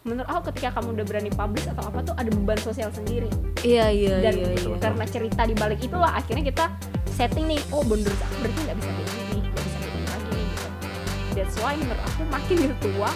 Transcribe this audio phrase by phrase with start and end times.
[0.00, 3.28] menurut aku ketika kamu udah berani publish atau apa tuh ada beban sosial sendiri.
[3.60, 6.64] Iya iya dan iya iya karena cerita di balik itulah akhirnya kita
[7.12, 10.66] setting nih oh aku berarti nggak bisa kayak gini nggak bisa kayak gini lagi gitu.
[11.36, 13.10] That's why menurut aku makin tua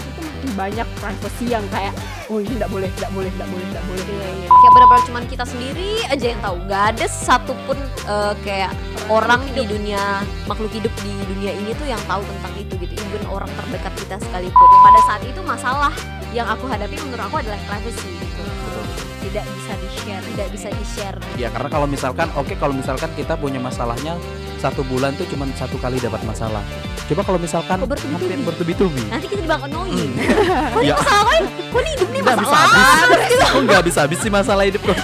[0.00, 1.92] itu makin banyak privacy yang kayak
[2.32, 4.04] oh ini nggak boleh nggak boleh nggak boleh nggak boleh.
[4.08, 4.48] Iya, iya.
[4.48, 6.56] kayak benar-benar cuman kita sendiri aja yang tahu.
[6.64, 7.78] Nggak ada satupun
[8.08, 8.72] eh, kayak
[9.12, 12.96] orang di dunia makhluk hidup di dunia ini tuh yang tahu tentang itu gitu.
[12.96, 14.68] Even orang terdekat kita sekalipun.
[14.80, 15.92] Pada saat itu masalah
[16.30, 18.42] yang aku hadapi menurut aku adalah privacy gitu
[19.20, 23.10] tidak bisa di share tidak bisa di share Ya karena kalau misalkan oke kalau misalkan
[23.14, 24.14] kita punya masalahnya
[24.56, 26.60] satu bulan tuh cuma satu kali dapat masalah.
[27.08, 29.02] Coba kalau misalkan Oh, bertubi-tubi.
[29.08, 30.84] nanti kita dibilang annoying Hmm.
[30.84, 30.94] Ya.
[30.94, 33.40] masalah kok hidup nih Nggak bisa masalah habis.
[33.40, 34.98] Kok nggak bisa habis sih masalah hidup kok.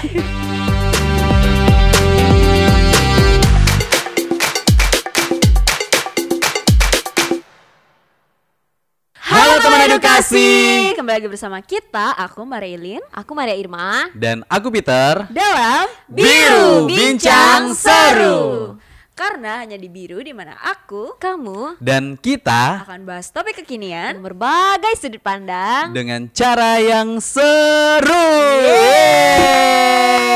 [10.97, 15.29] Kembali lagi bersama kita aku Marilyn aku Maria Irma Dan aku Peter.
[15.29, 18.81] dalam Biru Bincang Seru.
[19.13, 24.97] karena hanya di biru di mana aku kamu Dan kita akan bahas topik kekinian berbagai
[24.97, 28.33] sudut pandang dengan cara yang seru.
[28.73, 30.36] Ah,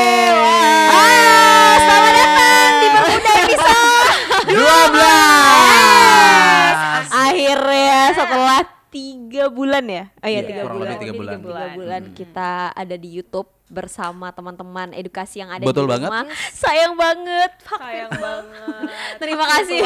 [9.41, 10.03] tiga bulan ya?
[10.13, 10.85] Oh iya Iya, tiga kurang bulan.
[10.85, 11.37] lebih tiga bulan.
[11.41, 16.09] Tiga bulan kita ada di Youtube bersama teman-teman edukasi yang ada Betul di banget.
[16.11, 19.79] rumah Sayang banget sayang banget Terima kasih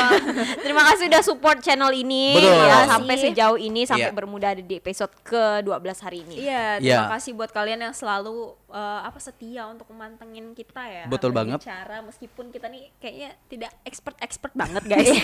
[0.58, 2.66] Terima kasih udah support channel ini Betul.
[2.66, 4.17] ya, Sampai sejauh ini Sampai Iya.
[4.17, 7.06] bermuda ada di episode ke-12 hari ini Iya, Iya.
[7.06, 11.06] terima kasih buat kalian yang selalu eh, apa setia untuk memantengin kita ya.
[11.08, 11.63] Betul banget.
[11.63, 15.16] Cara meskipun kita nih kayaknya tidak expert-expert banget guys.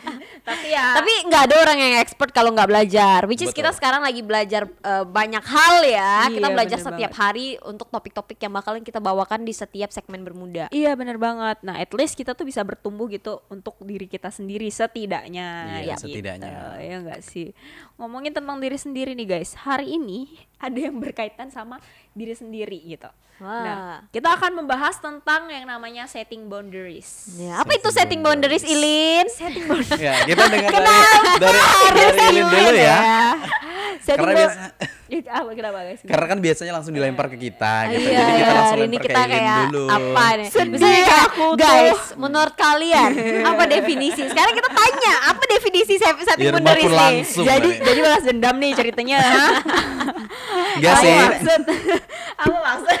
[0.48, 3.26] Tapi ya Tapi nggak ada orang yang expert kalau nggak belajar.
[3.26, 3.66] Which is Betul.
[3.66, 6.30] kita sekarang lagi belajar eh, banyak hal ya.
[6.30, 10.66] Iya, kita belajar setiap hari untuk topik-topik yang bakalan kita bawakan di setiap segmen bermuda.
[10.74, 11.62] Iya bener banget.
[11.62, 15.78] Nah at least kita tuh bisa bertumbuh gitu untuk diri kita sendiri setidaknya.
[15.86, 16.10] Iya, gitu.
[16.10, 16.82] setidaknya.
[16.82, 17.54] Ya enggak sih.
[17.94, 19.54] Ngomongin tentang diri sendiri nih guys.
[19.54, 20.26] Hari ini
[20.58, 21.78] ada yang berkaitan sama
[22.10, 23.06] diri sendiri gitu.
[23.40, 23.62] Wah.
[23.64, 23.78] Nah
[24.10, 27.38] kita akan membahas tentang yang namanya setting boundaries.
[27.40, 29.24] Ya, apa itu setting boundaries, Ilin?
[29.30, 30.02] Setting boundaries.
[30.02, 30.98] Ya, kita dengar dari
[31.40, 31.60] dari,
[31.94, 32.98] dari Ilin dulu ya.
[34.04, 36.00] Setting Karena biasa, Itu apa kenapa guys?
[36.00, 38.06] karena kan biasanya langsung dilempar ke kita gitu.
[38.06, 39.84] Iya, Jadi kita iya, langsung hari ini lempar kita ke Ilin kayak dulu.
[39.88, 40.48] apa nih?
[40.48, 41.56] Sedih Misalnya kayak, aku tuh.
[41.58, 43.10] guys, menurut kalian
[43.50, 44.22] apa definisi?
[44.24, 45.94] Sekarang kita tanya, apa definisi
[46.78, 46.96] pun nih?
[46.96, 49.18] langsung jadi jadi balas dendam nih ceritanya.
[50.72, 51.12] Enggak Apa sih.
[51.12, 51.60] maksud?
[52.36, 52.98] apa maksud?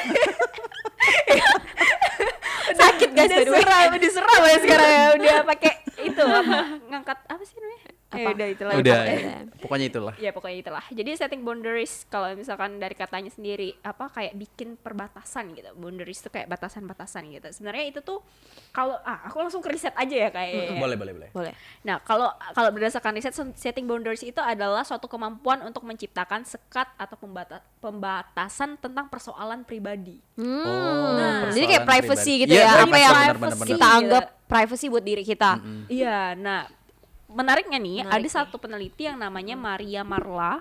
[2.72, 5.04] Sakit guys, udah seram, udah seram ya sekarang ya.
[5.14, 6.58] Udah pakai itu apa?
[6.86, 7.78] Ngangkat apa sih namanya?
[8.10, 8.34] Eh, Apa?
[8.34, 8.74] udah itulah.
[8.74, 9.34] Udah, Iya.
[9.62, 10.14] pokoknya itulah.
[10.18, 10.84] Ya pokoknya itulah.
[10.90, 15.70] Jadi setting boundaries kalau misalkan dari katanya sendiri apa kayak bikin perbatasan gitu.
[15.78, 17.46] Boundaries itu kayak batasan-batasan gitu.
[17.54, 18.18] Sebenarnya itu tuh
[18.74, 20.74] kalau ah aku langsung ke riset aja ya kayak.
[20.82, 21.30] Boleh, boleh, boleh.
[21.30, 21.54] Boleh.
[21.86, 27.14] Nah, kalau kalau berdasarkan riset setting boundaries itu adalah suatu kemampuan untuk menciptakan sekat atau
[27.14, 30.18] pembata- pembatasan tentang persoalan pribadi.
[30.34, 30.66] Hmm.
[30.66, 32.42] Oh, jadi kayak persoalan privacy pribadi.
[32.42, 33.14] gitu Iya, ya, benar, apa yang
[33.70, 35.50] kita anggap privacy buat diri kita.
[35.86, 36.66] Iya, nah
[37.30, 38.32] menariknya nih Menarik ada nih.
[38.32, 40.60] satu peneliti yang namanya Maria Marla.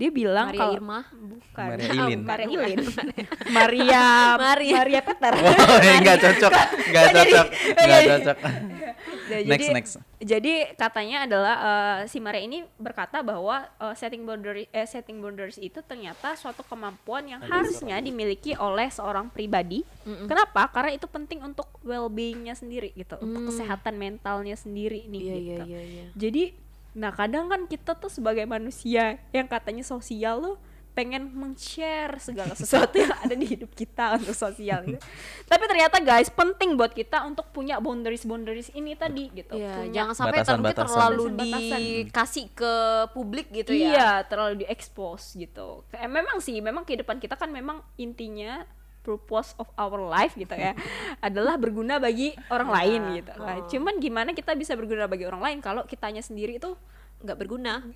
[0.00, 0.98] Dia bilang Maria kalau Irma.
[1.12, 2.20] bukan Maria Ilin.
[2.24, 2.78] Maria Ilin.
[3.56, 4.04] Maria
[4.40, 4.76] Maria.
[4.80, 5.32] Maria Peter.
[5.36, 6.52] Oh, enggak cocok.
[6.88, 7.46] Enggak cocok.
[7.76, 8.36] Enggak cocok.
[8.40, 8.48] Nah,
[9.30, 9.92] Next, jadi, next.
[10.18, 15.56] Jadi katanya adalah eh, si Maria ini berkata bahwa eh, setting boundary eh, setting boundaries
[15.56, 19.84] itu ternyata suatu kemampuan yang harusnya dimiliki oleh seorang pribadi.
[20.02, 20.66] Kenapa?
[20.72, 25.64] Karena itu penting untuk well-beingnya sendiri gitu, untuk kesehatan mentalnya sendiri nih Iya, gitu.
[25.64, 26.04] iya, iya, iya.
[26.18, 26.44] Jadi,
[26.92, 30.56] nah kadang kan kita tuh sebagai manusia yang katanya sosial loh
[30.90, 34.98] pengen men-share segala sesuatu yang ada di hidup kita untuk sosial gitu.
[35.46, 39.54] Tapi ternyata guys penting buat kita untuk punya boundaries boundaries ini tadi gitu.
[39.54, 40.90] Iya, Punya- jangan sampai mungkin Batasan-batasan.
[40.90, 41.78] terlalu Batasan-batasan.
[41.78, 42.74] dikasih ke
[43.14, 43.86] publik gitu ya.
[43.86, 45.86] Iya, terlalu diekspos gitu.
[45.94, 48.66] Kayak memang sih, memang kehidupan kita kan memang intinya
[49.10, 50.78] purpose of our life gitu ya
[51.26, 53.32] adalah berguna bagi orang lain gitu.
[53.42, 56.78] Nah, cuman gimana kita bisa berguna bagi orang lain kalau kitanya sendiri itu
[57.26, 57.82] nggak berguna.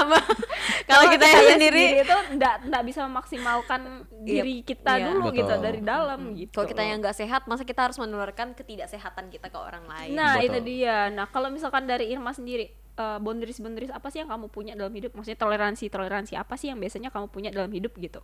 [0.00, 0.18] Apa?
[0.88, 3.80] Kalau kita kitanya sendiri, itu nggak nggak bisa memaksimalkan
[4.26, 5.04] Iya, diri kita iya.
[5.12, 5.62] dulu gitu Betul.
[5.62, 6.50] dari dalam gitu.
[6.56, 10.16] kalau kita yang nggak sehat, masa kita harus menularkan ketidaksehatan kita ke orang lain?
[10.18, 10.46] Nah, Betul.
[10.50, 11.12] itu dia.
[11.12, 14.92] Nah, kalau misalkan dari Irma sendiri, eh, boundaries boundaries apa sih yang kamu punya dalam
[14.92, 15.12] hidup?
[15.12, 18.20] Maksudnya toleransi toleransi apa sih yang biasanya kamu punya dalam hidup gitu?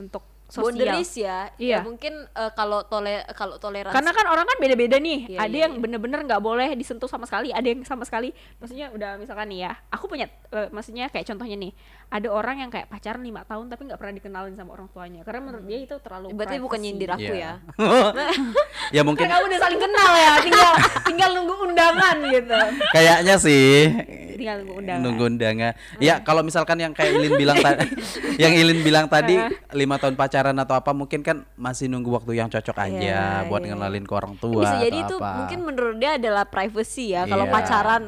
[0.00, 0.64] Untuk sosial.
[0.64, 1.38] boundaries ya.
[1.54, 1.76] Iya.
[1.76, 5.28] Ya mungkin eh, kalau tole kalau toleransi Karena kan orang kan beda-beda nih.
[5.28, 5.80] Iya, ada iya, yang iya.
[5.80, 8.32] bener-bener nggak boleh disentuh sama sekali, ada yang sama sekali.
[8.56, 11.72] Maksudnya udah misalkan nih ya, aku punya, eh, maksudnya kayak contohnya nih,
[12.08, 15.40] ada orang yang kayak pacaran lima tahun tapi nggak pernah dikenalin sama orang tuanya, karena
[15.42, 16.32] menurut dia itu terlalu.
[16.32, 16.84] berarti bukan privacy.
[16.86, 17.36] nyindir aku Iya.
[17.36, 17.52] ya.
[18.96, 20.72] ya mungkin kamu udah saling kenal ya, tinggal
[21.04, 22.56] tinggal nunggu undangan gitu.
[22.90, 23.92] kayaknya sih
[24.38, 25.02] Tinggal nunggu undangan.
[25.02, 25.72] nunggu undangan.
[25.98, 27.90] Ya kalau misalkan yang kayak Ilin bilang tadi,
[28.42, 29.34] yang Ilin bilang tadi
[29.74, 33.60] lima tahun pacaran atau apa mungkin kan masih nunggu waktu yang cocok aja Iya, buat
[33.60, 33.72] iya.
[33.72, 34.62] ngenalin ke orang tua.
[34.62, 35.32] Bisa jadi itu apa.
[35.36, 37.24] mungkin menurut dia adalah privacy ya.
[37.24, 37.52] Kalau Iya.
[37.52, 38.04] pacaran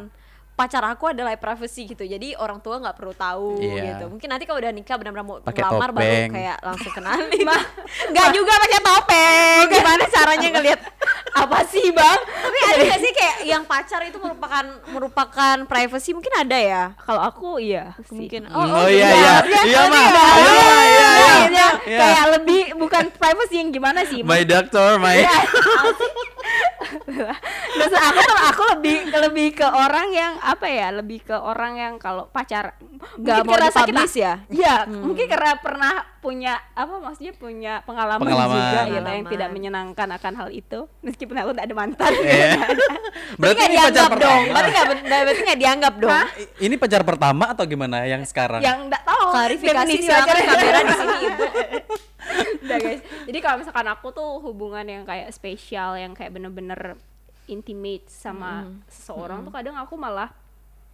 [0.53, 2.05] pacar aku adalah privacy gitu.
[2.05, 3.97] Jadi orang tua nggak perlu tahu Iya.
[3.97, 4.05] gitu.
[4.09, 6.31] Mungkin nanti kalau udah nikah benar-benar mau Pakai ngelamar baru topeng.
[6.31, 7.47] kayak langsung kenalin.
[8.13, 9.65] Nggak juga pakai topeng.
[9.73, 10.81] Gimana caranya ngelihat
[11.31, 12.19] apa sih, Bang?
[12.19, 16.85] Tapi ada nggak sih kayak yang pacar itu merupakan merupakan privacy mungkin ada ya?
[16.99, 17.95] Kalau aku iya.
[18.11, 18.51] Mungkin.
[18.51, 19.35] Oh, iya iya.
[19.41, 19.47] Iya mah.
[19.47, 20.09] Iya, Iya mah.
[20.11, 21.11] Iya iya.
[21.51, 21.99] Iya, Iya.
[21.99, 24.21] Kayak lebih bukan privacy yang gimana sih?
[24.23, 25.39] My doctor, my Iya.
[27.11, 30.89] Terus aku tuh aku lebih lebih ke orang yang apa ya?
[30.91, 32.75] Lebih ke orang yang kalau pacar
[33.17, 34.45] Nggak mau dipublish ya?
[34.47, 38.53] Iya, mungkin karena pernah punya apa maksudnya punya pengalaman, Pengalaman.
[38.53, 39.33] juga gitu yang Pengalaman.
[39.33, 40.79] tidak menyenangkan akan hal itu.
[41.01, 42.13] Meskipun aku tidak ada mantan.
[42.13, 42.53] Iya.
[43.41, 44.13] Berarti nggak ini pacar dianggap dong.
[44.13, 44.53] pertama.
[44.53, 44.87] Berarti nggak
[45.25, 46.13] berarti nggak dianggap dong.
[46.13, 46.27] Hah?
[46.59, 48.61] Ini pacar pertama atau gimana yang sekarang?
[48.61, 50.45] yang enggak tahu Klarifikasi silakan pacaran.
[50.45, 51.45] kamera di sini Ibu.
[52.63, 53.01] Udah guys.
[53.27, 56.97] Jadi kalau misalkan aku tuh hubungan yang kayak spesial yang kayak bener-bener
[57.47, 60.31] intimate sama seseorang tuh kadang aku malah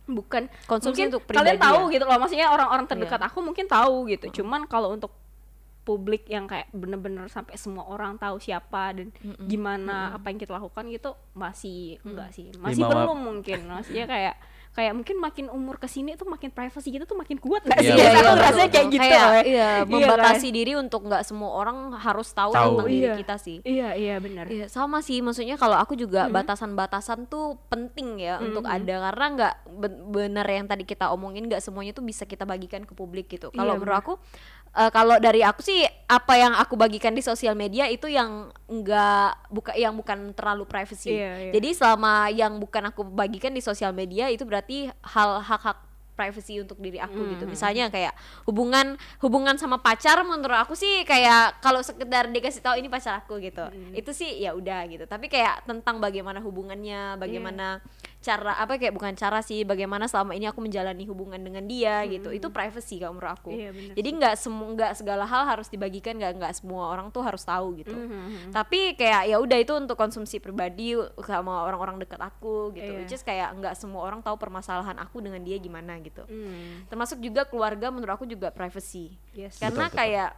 [0.06, 1.92] bukan Konsumsi mungkin untuk kalian pribadi tahu ya?
[1.98, 2.18] gitu loh.
[2.22, 3.26] Maksudnya orang-orang terdekat Iya.
[3.28, 4.26] aku mungkin tahu gitu.
[4.40, 5.12] Cuman kalau untuk
[5.86, 9.14] publik yang kayak bener-bener sampai semua orang tahu siapa dan
[9.46, 12.50] gimana apa yang kita lakukan gitu masih enggak sih.
[12.58, 13.70] Masih Lima belum mungkin.
[13.70, 14.34] Maksudnya kayak
[14.76, 17.88] kayak mungkin makin umur ke sini tuh makin privacy kita tuh makin kuat nggak Iya,
[17.88, 19.32] sih aku betul, ngerasanya kayak gitu Kayak, loh.
[19.43, 19.88] iya, kan?
[19.88, 22.76] membatasi diri untuk nggak semua orang harus tahu, Tahu.
[22.76, 23.17] tentang diri Iya.
[23.17, 23.56] kita sih.
[23.64, 25.19] iya iya benar Iya, sama sih.
[25.19, 30.67] Maksudnya kalau aku juga batasan-batasan tuh penting ya untuk ada karena nggak ben- bener yang
[30.67, 33.49] tadi kita omongin nggak semuanya tuh bisa kita bagikan ke publik gitu.
[33.50, 34.12] Kalau Iya, menurut aku
[34.73, 39.49] eh, kalau dari aku sih apa yang aku bagikan di sosial media itu yang nggak
[39.49, 41.14] buka yang bukan terlalu privacy.
[41.14, 41.52] Iya, iya.
[41.55, 44.65] Jadi selama yang bukan aku bagikan di sosial media itu berarti
[45.02, 45.78] hal hak-hak
[46.16, 47.44] privacy untuk diri aku gitu.
[47.44, 48.16] Misalnya kayak
[48.48, 53.36] hubungan hubungan sama pacar menurut aku sih kayak kalau sekedar dikasih tahu ini pacar aku
[53.38, 53.68] gitu.
[53.92, 55.04] Itu sih ya udah gitu.
[55.04, 57.84] Tapi kayak tentang bagaimana hubungannya, bagaimana
[58.26, 62.34] cara apa kayak bukan cara sih bagaimana selama ini aku menjalani hubungan dengan dia gitu.
[62.34, 63.55] Itu privacy kalau menurut aku.
[63.55, 67.23] Iya, bener Jadi nggak semua nggak segala hal harus dibagikan, nggak nggak semua orang tuh
[67.23, 67.94] harus tahu gitu.
[68.50, 72.90] Tapi kayak ya udah itu untuk konsumsi pribadi sama orang-orang dekat aku gitu.
[72.90, 72.99] Iya.
[73.06, 76.26] Which is kayak nggak semua orang tahu permasalahan aku dengan dia gimana gitu.
[76.26, 76.90] Hmm.
[76.90, 79.14] Termasuk juga keluarga menurut aku juga privacy.
[79.38, 79.62] Yes.
[79.62, 80.00] Karena Betul, betul.
[80.02, 80.31] kayak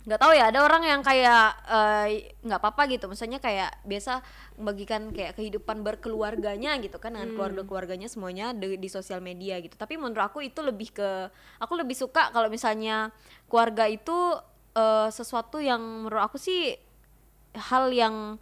[0.00, 3.04] nggak tahu ya ada orang yang kayak eh, nggak apa-apa gitu.
[3.06, 4.24] Misalnya kayak biasa
[4.56, 9.76] membagikan kayak kehidupan berkeluarganya gitu kan dengan keluarga keluarganya semuanya di, di sosial media gitu.
[9.76, 11.28] Tapi menurut aku itu lebih ke
[11.60, 13.12] aku lebih suka kalau misalnya
[13.52, 14.40] keluarga itu
[14.72, 16.80] eh, sesuatu yang menurut aku sih
[17.52, 18.40] hal yang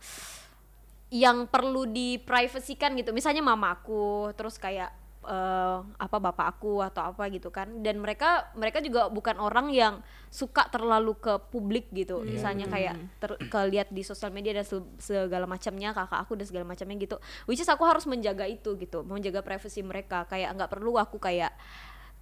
[1.11, 3.11] yang perlu diprivasikan gitu.
[3.11, 4.93] Misalnya mamaku terus kayak
[5.29, 7.85] eh, apa bapak aku atau apa gitu kan.
[7.85, 12.25] Dan mereka mereka juga bukan orang yang suka terlalu ke publik gitu.
[12.25, 16.65] Misalnya kayak ter, kelihat di sosial media dan se- segala macamnya kakak aku dan segala
[16.65, 17.17] macamnya gitu.
[17.45, 20.25] Which is aku harus menjaga itu gitu menjaga privasi mereka.
[20.25, 21.53] Kayak nggak perlu aku kayak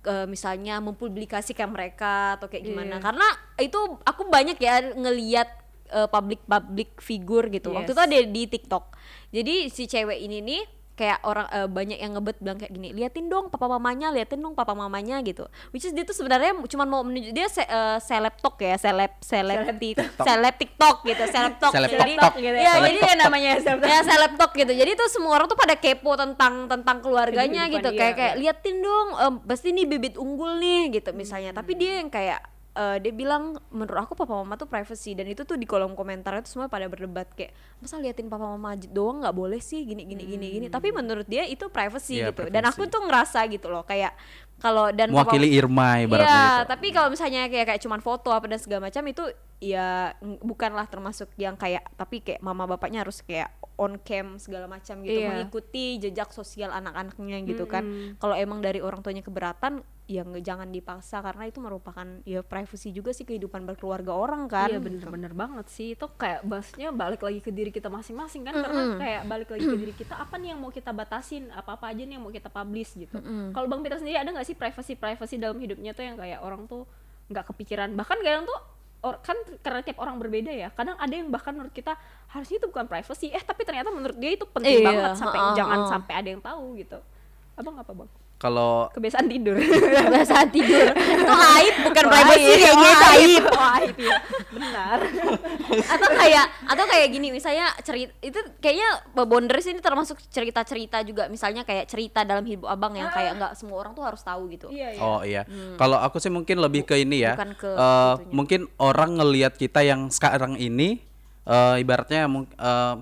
[0.03, 2.99] eh, misalnya mempublikasikan mereka atau kayak gimana.
[2.99, 3.03] Iya.
[3.03, 3.27] karena
[3.59, 5.49] itu aku banyak ya ngeliat
[5.91, 7.71] eh, public public figure gitu.
[7.71, 7.97] Waktu Yes.
[7.97, 8.85] itu ada di TikTok.
[9.31, 10.63] Jadi si cewek ini nih
[10.97, 14.57] kayak orang eh, banyak yang ngebet bilang kayak gini liatin dong papa mamanya liatin dong
[14.57, 15.45] papa mamanya gitu.
[15.71, 19.13] Which is dia tuh sebenarnya cuma mau menunjuk dia se eh, seleb tok ya seleb
[19.21, 19.69] seleb
[20.25, 20.97] seleb TikTok.
[21.05, 24.53] gitu seleb tok Seleb jadi gitu ya Seleb jadi ya namanya seleb ya seleb talk
[24.57, 24.73] gitu.
[24.73, 27.93] Jadi tuh semua orang tuh pada kepo tentang tentang keluarganya gitu.
[27.93, 28.51] kayak kayak iya.
[28.51, 31.53] liatin dong em, pasti ini bibit unggul nih gitu misalnya.
[31.53, 35.43] Tapi dia yang kayak eh, dia bilang menurut aku papa mama tuh privacy dan itu
[35.43, 39.19] tuh di kolom komentar itu semua pada berdebat kayak masa liatin papa mama aja doang
[39.19, 42.63] nggak boleh sih gini gini gini gini tapi menurut dia itu privacy Iya, gitu dan
[42.65, 42.93] aku privacy.
[42.93, 44.13] tuh ngerasa gitu loh kayak
[44.57, 46.69] kalau dan papa- mewakili Irma ibaratnya Iya, gitu.
[46.71, 49.25] tapi kalau misalnya kayak kayak cuman foto apa dan segala macam itu
[49.57, 55.01] ya bukanlah termasuk yang kayak tapi kayak mama bapaknya harus kayak on cam segala macam
[55.01, 55.29] gitu Iya.
[55.31, 57.85] mengikuti jejak sosial anak-anaknya gitu kan.
[58.17, 62.91] Kalau emang dari orang tuanya keberatan ya nge- jangan dipaksa karena itu merupakan ya privacy
[62.91, 64.67] juga sih kehidupan berkeluarga orang kan.
[64.69, 65.93] Iya bener-bener banget sih.
[65.93, 69.77] Itu kayak bahasnya balik lagi ke diri kita masing-masing kan karena kayak balik lagi ke
[69.77, 71.51] diri kita apa nih yang mau kita batasin?
[71.51, 73.19] Apa apa aja nih yang mau kita publish gitu.
[73.51, 76.65] Kalau bang Peter sendiri ada nggak sih privacy privacy dalam hidupnya tuh yang kayak orang
[76.65, 76.87] tuh
[77.27, 77.91] nggak kepikiran?
[77.93, 78.59] Bahkan kadang tuh
[79.03, 81.99] or- kan karena tiap orang berbeda ya kadang ada yang bahkan menurut kita
[82.29, 83.29] harusnya itu bukan privacy.
[83.29, 85.91] Eh tapi ternyata menurut dia itu penting Iya, banget sampai ha-ha, jangan ha.
[85.91, 86.99] sampai ada yang tahu gitu.
[87.55, 89.57] Abang apa bang Kalau kebiasaan tidur.
[90.07, 90.93] Kebiasaan tidur.
[90.93, 93.45] Itu aib bukan Oh, privacy Oh, itu aib.
[93.49, 94.17] oh, aib ya
[94.53, 94.99] benar.
[95.97, 101.33] Atau kayak atau kayak gini misalnya cerita itu kayaknya boundaries ini termasuk cerita-cerita juga.
[101.33, 104.69] Misalnya kayak cerita dalam hidup abang yang kayak nggak semua orang tuh harus tahu gitu.
[104.69, 105.01] Iya iya.
[105.01, 105.43] Oh iya.
[105.81, 107.41] Kalau aku sih mungkin lebih ke ini ya.
[107.41, 108.33] Bukan ke itunya.
[108.37, 111.01] mungkin orang ngelihat kita yang sekarang ini
[111.49, 112.95] eh, ibaratnya eh,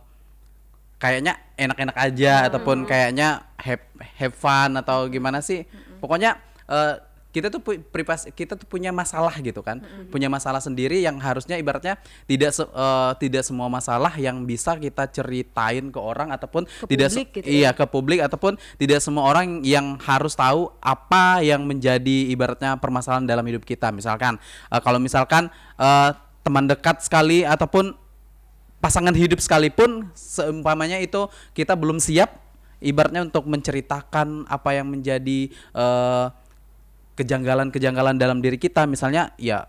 [1.04, 3.84] kayaknya enak-enak aja ataupun kayaknya have,
[4.16, 5.68] have fun atau gimana sih.
[6.00, 6.96] Pokoknya eh,
[7.34, 7.58] kita tuh
[7.90, 9.82] privasi kita tuh punya masalah gitu kan.
[10.08, 15.04] Punya masalah sendiri yang harusnya ibaratnya tidak se- eh, tidak semua masalah yang bisa kita
[15.12, 19.60] ceritain ke orang ataupun tidak se- publik gitu iya ke publik ataupun tidak semua orang
[19.60, 23.92] yang harus tahu apa yang menjadi ibaratnya permasalahan dalam hidup kita.
[23.92, 24.40] Misalkan
[24.72, 28.03] eh, kalau misalkan eh, teman dekat sekali ataupun
[28.84, 31.24] pasangan hidup sekalipun seumpamanya itu
[31.56, 32.36] kita belum siap
[32.84, 36.26] ibaratnya untuk menceritakan apa yang menjadi eh,
[37.16, 39.64] kejanggalan-kejanggalan dalam diri kita misalnya ya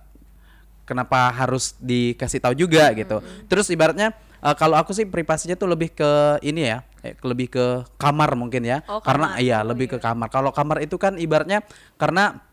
[0.84, 3.24] kenapa harus dikasih tahu juga gitu.
[3.48, 4.12] Terus ibaratnya
[4.44, 8.68] eh, kalau aku sih privasinya tuh lebih ke ini ya, eh, lebih ke kamar mungkin
[8.68, 8.84] ya.
[8.92, 9.48] Oh, karena kamar.
[9.48, 10.28] iya lebih ke kamar.
[10.28, 11.64] Kalau kamar itu kan ibaratnya
[11.96, 12.44] karena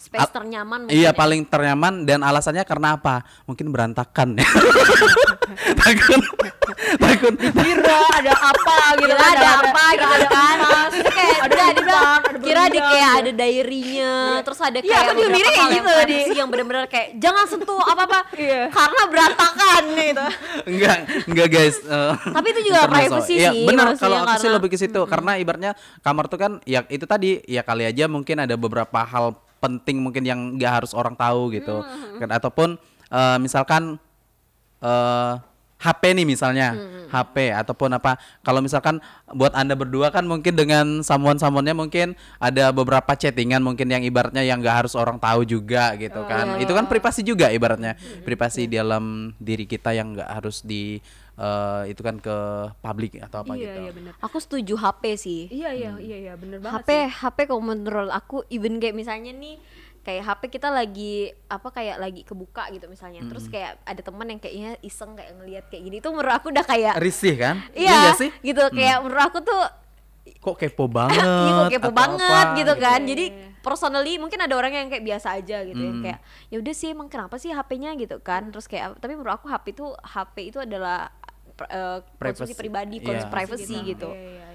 [0.00, 1.12] space ternyaman mungkin iya ya.
[1.12, 3.20] paling ternyaman dan alasannya karena apa?
[3.44, 4.48] Mungkin berantakan ya.
[5.80, 6.20] takut
[6.96, 10.56] takut kira ada apa gitu kira kan, ada apa gitu kan
[10.90, 13.18] Terus kayak ada udah lubang, bilang ada kira di berendam, kayak gitu.
[13.20, 16.20] ada diary-nya terus ada Iya, kayak aku juga kayak gitu, Di.
[16.32, 18.62] yang bener-bener kayak jangan sentuh apa-apa Iya.
[18.70, 20.24] karena berantakan gitu
[20.70, 20.96] enggak
[21.28, 24.78] enggak guys Eh, Tapi itu juga privacy Iya, sih, benar kalau aku sih lebih ke
[24.78, 29.02] situ karena ibaratnya kamar tuh kan ya itu tadi ya kali aja mungkin ada beberapa
[29.02, 31.84] hal penting mungkin yang nggak harus orang tahu gitu.
[31.84, 32.68] Hmm, kan ataupun
[33.12, 34.00] eh, misalkan
[34.80, 35.32] eh
[35.80, 36.76] HP nih misalnya.
[36.76, 38.20] Hmm, HP ataupun apa.
[38.46, 39.02] Kalau misalkan
[39.34, 44.62] buat anda berdua kan mungkin dengan samuan-samuannya mungkin ada beberapa chattingan mungkin yang ibaratnya yang
[44.62, 46.62] nggak harus orang tahu juga gitu kan.
[46.62, 47.98] Itu kan privasi juga ibaratnya.
[48.22, 51.02] Privasi dalam diri kita yang nggak harus di
[51.40, 52.36] eh, itu kan ke
[52.84, 53.80] publik atau apa iya gitu.
[53.80, 55.40] iya benar aku setuju HP sih.
[55.48, 57.04] Iya iya iya iya bener banget HP sih.
[57.24, 59.56] HP kalau menurut aku even kayak misalnya nih
[60.00, 61.14] kayak HP kita lagi
[61.46, 65.64] apa kayak lagi kebuka gitu misalnya terus kayak ada teman yang kayaknya iseng kayak ngelihat
[65.66, 69.22] kayak gini itu menurut aku udah kayak risih kan iya nggak sih gitu kayak menurut
[69.22, 69.60] aku tuh
[70.20, 73.00] kok kepo banget Iya kok kepo atau banget apa gitu kan.
[73.02, 73.24] Jadi
[73.60, 76.00] personally mungkin ada orang yang kayak biasa aja gitu Hmm.
[76.00, 78.48] kayak ya udah sih emang kenapa sih HP-nya gitu kan.
[78.48, 81.12] Terus kayak tapi menurut aku HP itu HP itu adalah
[82.16, 82.56] konsumsi Privacy.
[82.56, 83.04] pribadi, Iya.
[83.04, 84.08] konsumsi privacy gitu.
[84.08, 84.49] iya iya iya iya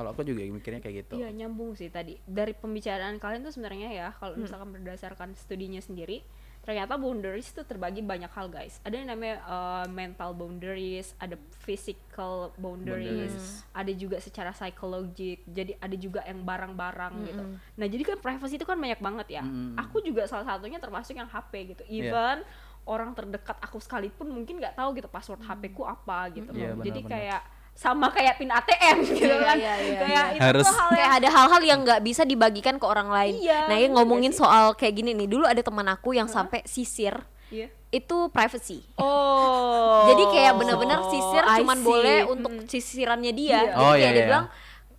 [0.00, 1.20] kalau aku juga mikirnya kayak gitu.
[1.20, 2.16] Iya nyambung sih tadi.
[2.24, 6.24] Dari pembicaraan kalian tuh sebenarnya ya kalau misalkan berdasarkan studinya sendiri
[6.60, 8.80] ternyata boundaries itu terbagi banyak hal guys.
[8.80, 13.64] Ada yang namanya uh, mental boundaries ada physical boundaries, Boundaries.
[13.72, 17.44] ada juga secara psikologik jadi ada juga yang barang-barang gitu.
[17.76, 19.44] Nah jadi kan privacy itu kan banyak banget ya.
[19.44, 19.76] Mm-mm.
[19.76, 21.82] aku juga salah satunya termasuk yang HP gitu.
[21.84, 22.08] Iya.
[22.08, 22.36] even
[22.84, 27.00] orang terdekat aku sekalipun mungkin nggak tahu gitu password HP ku apa gitu Iya, jadi
[27.00, 27.08] benar-benar.
[27.08, 27.42] kayak
[27.80, 30.36] sama kayak pin ATM gitu Iya, kan iya, iya, kayak iya.
[30.36, 33.40] itu Harus- tuh hal yang Kayak ada hal-hal yang nggak bisa dibagikan ke orang lain.
[33.40, 35.24] Iya, nah, ini bener ngomongin soal kayak gini nih.
[35.26, 37.16] Dulu ada teman aku yang sampai sisir
[37.48, 37.72] Iya.
[37.90, 38.84] itu privacy.
[38.94, 40.06] Oh.
[40.06, 42.68] Jadi kayak bener-bener sisir I cuman boleh untuk Mm.
[42.68, 43.48] sisirannya dia.
[43.48, 43.60] Iya.
[43.66, 44.28] Jadi Oh, kayak iya, dia iya.
[44.28, 44.46] bilang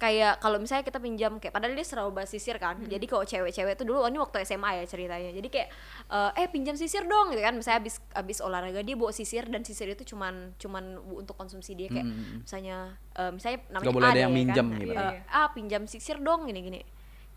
[0.02, 2.82] kayak kalau misalnya kita pinjam kayak padahal dia serba sisir kan.
[2.90, 5.30] Jadi kalau cewek-cewek tuh dulu oh, ini waktu SMA ya ceritanya.
[5.30, 5.70] Jadi kayak
[6.10, 7.54] eh, eh pinjam sisir dong gitu kan.
[7.54, 11.94] Misalnya habis habis olahraga dia bawa sisir dan sisir itu cuman cuman untuk konsumsi dia
[11.94, 12.42] kayak Mm-mm.
[12.42, 14.82] misalnya eh, misalnya namanya Nggak boleh A ada yang ya minjem kan.
[14.82, 14.94] gitu.
[14.98, 16.82] Eh, ah pinjam sisir dong gini-gini.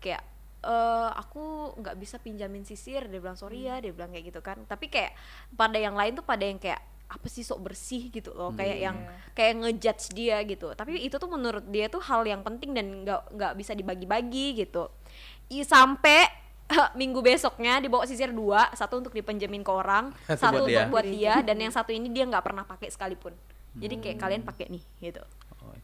[0.01, 0.25] Kayak
[0.65, 4.57] eh aku nggak bisa pinjamin sisir dia bilang sorry ya dia bilang kayak gitu kan
[4.65, 5.13] tapi kayak
[5.53, 8.97] pada yang lain tuh pada yang kayak apa sih sok bersih gitu loh kayak yang
[9.31, 10.73] kayak ngejudge dia gitu.
[10.73, 14.89] Tapi itu tuh menurut dia tuh hal yang penting dan nggak nggak bisa dibagi-bagi gitu.
[15.47, 16.25] I, sampai
[16.99, 20.85] minggu besoknya dibawa sisir dua satu untuk dipinjemin ke orang Satu satu buat untuk dia.
[20.89, 23.33] buat dia dan yang satu ini dia nggak pernah pakai sekalipun.
[23.75, 25.21] Jadi kayak kalian pakai nih gitu.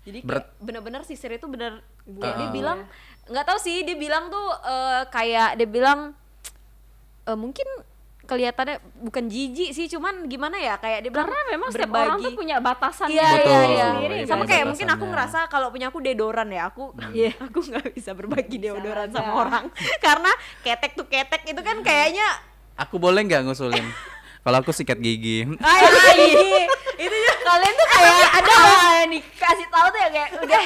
[0.02, 2.38] Jadi kayak bener-bener sisir itu bener kayak Ah.
[2.40, 2.80] dia bilang
[3.28, 6.16] nggak tahu sih dia bilang tuh eh, kayak dia bilang
[7.28, 7.68] eh, mungkin
[8.32, 12.32] kelihatannya bukan jijik sih cuman gimana ya kayak dia bilang karena memang setiap orang tuh
[12.32, 12.40] berbagi.
[12.40, 13.88] punya batasan Iya Betul, iya iya.
[13.92, 17.60] sendiri iya, Sama kayak mungkin aku ngerasa kalau punya aku deodoran ya aku ya aku
[17.60, 19.20] nggak bisa berbagi Bisa deodoran aja.
[19.20, 19.66] sama orang
[20.06, 20.32] karena
[20.64, 22.28] ketek tuh ketek itu kan kayaknya
[22.80, 23.84] aku boleh nggak ngusulin
[24.42, 25.46] Kalau aku sikat gigi.
[25.62, 25.82] Ay,
[26.98, 30.64] itu ya kalian tuh kayak ada Ah, dikasih tahu tuh ya kayak udah.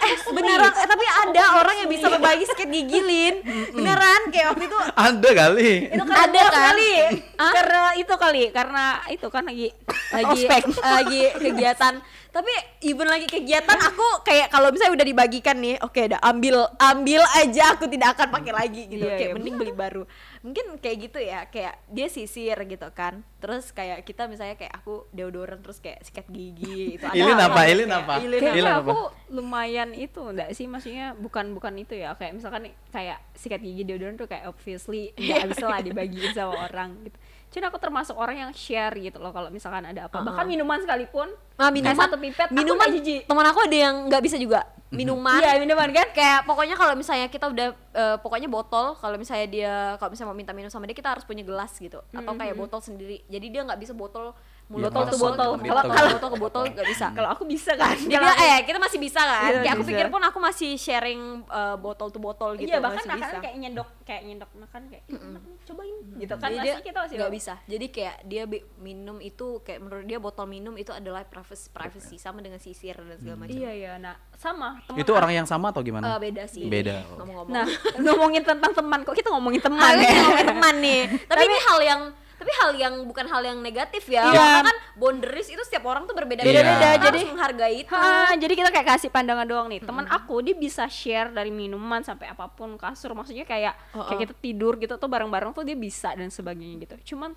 [0.00, 0.68] Eh beneran.
[0.70, 3.34] eh, tapi ada orang yang bisa berbagi sikat gigi lin.
[3.70, 5.72] Beneran kayak waktu itu Ada kali.
[5.88, 6.52] itu kan Ada kan?
[6.52, 6.92] kali.
[7.36, 7.52] Hah?
[7.54, 9.68] karena itu kali karena itu kan lagi
[10.10, 10.62] lagi ospek.
[10.78, 11.94] lagi kegiatan.
[12.30, 12.52] Tapi
[12.82, 17.74] even lagi kegiatan aku kayak kalau misalnya udah dibagikan nih oke udah ambil ambil aja
[17.74, 19.02] aku tidak akan pakai lagi gitu.
[19.02, 20.04] Iya, kayak iya, mending beli baru
[20.40, 25.04] mungkin kayak gitu ya kayak dia sisir gitu kan terus kayak kita misalnya kayak aku
[25.10, 27.60] deodoran terus kayak sikat gigi itu ada Ilin apa?
[27.62, 28.12] Ilin kayak- apa?
[28.18, 28.80] Ilin Ilin apa?
[28.80, 33.84] aku lumayan itu enggak sih maksudnya bukan bukan itu ya kayak misalkan kayak sikat gigi
[33.84, 37.18] deodoran tuh kayak obviously nggak bisa lah dibagiin sama orang gitu.
[37.50, 40.22] Cuman aku termasuk orang yang share gitu loh kalau misalkan ada apa.
[40.22, 41.28] Bahkan minuman sekalipun
[41.60, 43.20] Nah, kayak minuman satu pipet aku minuman nggak jijik.
[43.28, 44.60] teman aku ada yang nggak bisa juga.
[44.90, 45.38] Minuman.
[45.38, 46.08] Iya, minuman kan?
[46.10, 50.38] kayak pokoknya kalau misalnya kita udah eh, pokoknya botol kalau misalnya dia kalau misalnya mau
[50.38, 52.00] minta minum sama dia kita harus punya gelas gitu.
[52.16, 53.20] Atau kayak botol sendiri.
[53.28, 54.32] Jadi dia nggak bisa botol
[54.70, 55.48] Iya, botol masuk ke botol.
[55.58, 57.06] kalau kalau botol ke botol nggak bisa.
[57.10, 57.96] Kalau aku bisa kan.
[58.00, 59.50] dia bilang eh kita masih bisa kan?
[59.50, 59.90] Iya, kayak aku bisa.
[59.90, 63.36] pikir pun aku masih sharing eh, botol to botol gitu iya bahkan masih bisa.
[63.40, 65.96] kayak nyendok kayak nyendok makan kayak "Ih, enak nih, cobain.
[66.16, 67.54] Gitu kan jadi masih kita masih nggak bisa.
[67.66, 72.16] Jadi kayak dia bi- minum itu kayak menurut dia botol minum itu adalah privacy privacy
[72.16, 73.50] sama dengan sisir dan segala macam.
[73.52, 73.92] Iya iya.
[73.96, 74.78] Nah sama.
[74.86, 76.14] Teman Itu orang yang sama atau gimana?
[76.16, 76.64] beda sih.
[76.64, 77.02] Beda.
[77.12, 77.50] ngomong-ngomong.
[77.50, 77.66] Nah,
[77.98, 80.14] ngomongin tentang teman kok kita ngomongin teman Ah, ya.
[80.22, 81.00] ngomongin teman nih.
[81.26, 82.00] Tapi, ini hal yang
[82.40, 84.24] tapi hal yang bukan hal yang negatif ya.
[84.24, 84.40] Iya.
[84.40, 86.48] Karena kan boundaries itu setiap orang tuh berbeda-beda.
[86.48, 87.92] Beda-beda, Kita harus jadi- menghargai itu.
[87.92, 89.84] Ha, jadi kita kayak kasih pandangan doang nih.
[89.84, 93.12] Teman aku dia bisa share dari minuman sampai apa pun kasur.
[93.12, 94.22] Maksudnya kayak Oh, kayak oh.
[94.24, 97.12] kita tidur gitu tuh bareng-bareng tuh dia bisa dan sebagainya gitu.
[97.12, 97.36] Cuman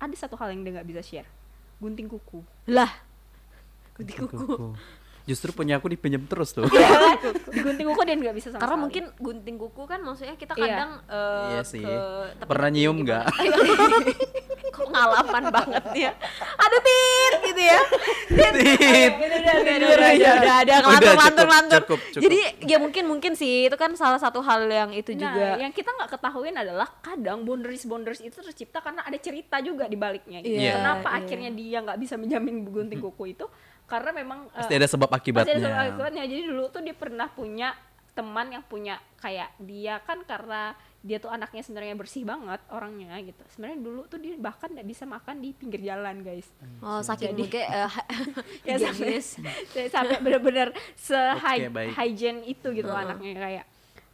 [0.00, 1.28] ada satu hal yang dia nggak bisa share.
[1.76, 2.40] Gunting kuku.
[2.72, 2.88] Lah.
[4.00, 4.72] Gunting kuku.
[5.30, 6.66] Justru punya aku dipinjam terus tuh.
[7.46, 8.82] Di gunting kuku dia nggak bisa sama Karena sekali.
[8.82, 10.64] mungkin gunting kuku kan maksudnya kita Iya.
[10.66, 11.82] kadang eh, Iya sih.
[11.82, 13.24] ke Pernah nyium nggak?
[14.70, 16.10] Kok pengalaman banget ya.
[16.56, 17.80] Aduh tit gitu ya.
[18.50, 19.12] Tit.
[19.12, 21.80] udah udah udah udah udah ada Udah, ngelantur cukup, ngelantur ngelantur.
[21.80, 22.22] cukup, cukup.
[22.22, 25.46] Jadi ya mungkin mungkin sih itu kan salah satu hal yang itu Nah, juga.
[25.58, 29.94] yang kita nggak ketahuin adalah kadang boundaries boundaries itu tercipta karena ada cerita juga di
[29.94, 30.38] baliknya.
[30.40, 30.56] Gitu.
[30.56, 31.18] Iya, Kenapa iya.
[31.18, 33.46] akhirnya dia nggak bisa menjamin gunting kuku itu?
[33.90, 35.52] Karena memang eh, Pasti ada sebab pasti akibatnya.
[35.52, 36.22] ada sebab akibatnya.
[36.24, 37.74] Jadi dulu tuh dia pernah punya
[38.10, 43.40] teman yang punya kayak dia kan karena dia tuh anaknya sebenarnya bersih banget orangnya gitu.
[43.48, 46.44] Sebenarnya dulu tuh dia bahkan nggak bisa makan di pinggir jalan guys.
[46.78, 47.90] Oh, saking Jadi- mungkin eh,
[48.68, 49.26] Ya sampai higienis.
[49.88, 51.90] sampai bener-bener se Oke, baik.
[51.94, 53.64] hygiene itu gitu anaknya kayak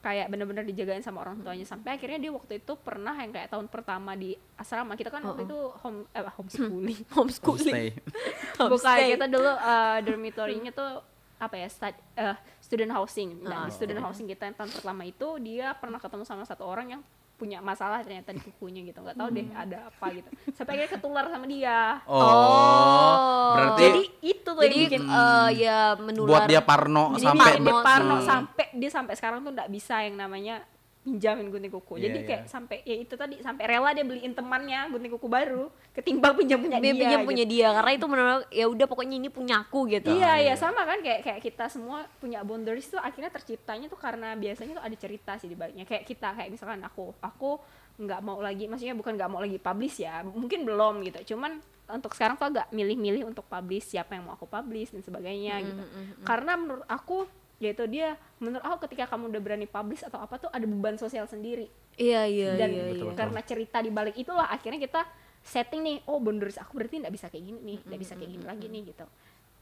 [0.06, 1.66] kayak bener-bener dijagain sama orang tuanya.
[1.66, 4.94] Sampai akhirnya dia waktu itu pernah yang kayak tahun pertama di asrama.
[4.94, 7.00] Kita kan waktu itu home eh, homeschooling.
[7.10, 7.90] Homeschooling.
[8.72, 11.02] Bukan kita dulu uh, dormitory-nya tuh
[11.36, 13.42] apa ya stud- eh, student housing.
[13.42, 16.62] Nah Ah, di student housing kita yang tahun pertama itu dia pernah ketemu sama satu
[16.62, 17.02] orang yang
[17.36, 21.24] punya masalah ternyata di kukunya gitu nggak tahu deh ada apa gitu sampai akhirnya ketular
[21.26, 22.16] sama dia Oh.
[22.16, 23.52] Oh.
[23.52, 26.28] Berarti jadi itu tuh Jadi yang bikin eh, ya menular.
[26.28, 27.84] buat dia parno jadi sampai dia Hmm.
[27.84, 30.64] parno sampai dia sampai sekarang tuh nggak bisa yang namanya
[31.06, 32.02] pinjamin gunting kuku.
[32.02, 32.26] Iya, Jadi iya.
[32.26, 36.58] kayak sampai ya itu tadi sampai rela dia beliin temannya gunting kuku baru ketimbang pinjam
[36.58, 36.98] punya dia dia.
[36.98, 37.30] pinjam gitu.
[37.30, 40.10] punya dia karena itu menurut ya udah pokoknya ini punyaku gitu.
[40.10, 40.54] Iya, iya iya.
[40.58, 44.84] sama kan kayak kayak kita semua punya boundaries tuh akhirnya terciptanya tuh karena biasanya tuh
[44.84, 45.86] ada cerita sih di baliknya.
[45.86, 47.62] Kayak kita kayak misalkan aku, aku
[48.02, 51.32] nggak mau lagi, maksudnya bukan nggak mau lagi publish ya, mungkin belum gitu.
[51.32, 55.62] Cuman untuk sekarang tuh agak milih-milih untuk publish siapa yang mau aku publish dan sebagainya
[55.62, 55.82] gitu.
[56.26, 60.50] Karena menurut aku yaitu dia menurut aku ketika kamu udah berani publish atau apa tuh
[60.50, 61.66] ada beban sosial sendiri
[61.96, 62.84] Iya iya dan iya.
[62.92, 63.16] Iya.
[63.16, 65.08] karena cerita di balik itulah akhirnya kita
[65.40, 68.44] setting nih oh boundaries aku berarti nggak bisa kayak gini nih nggak bisa kayak gini
[68.44, 69.06] lagi nih gitu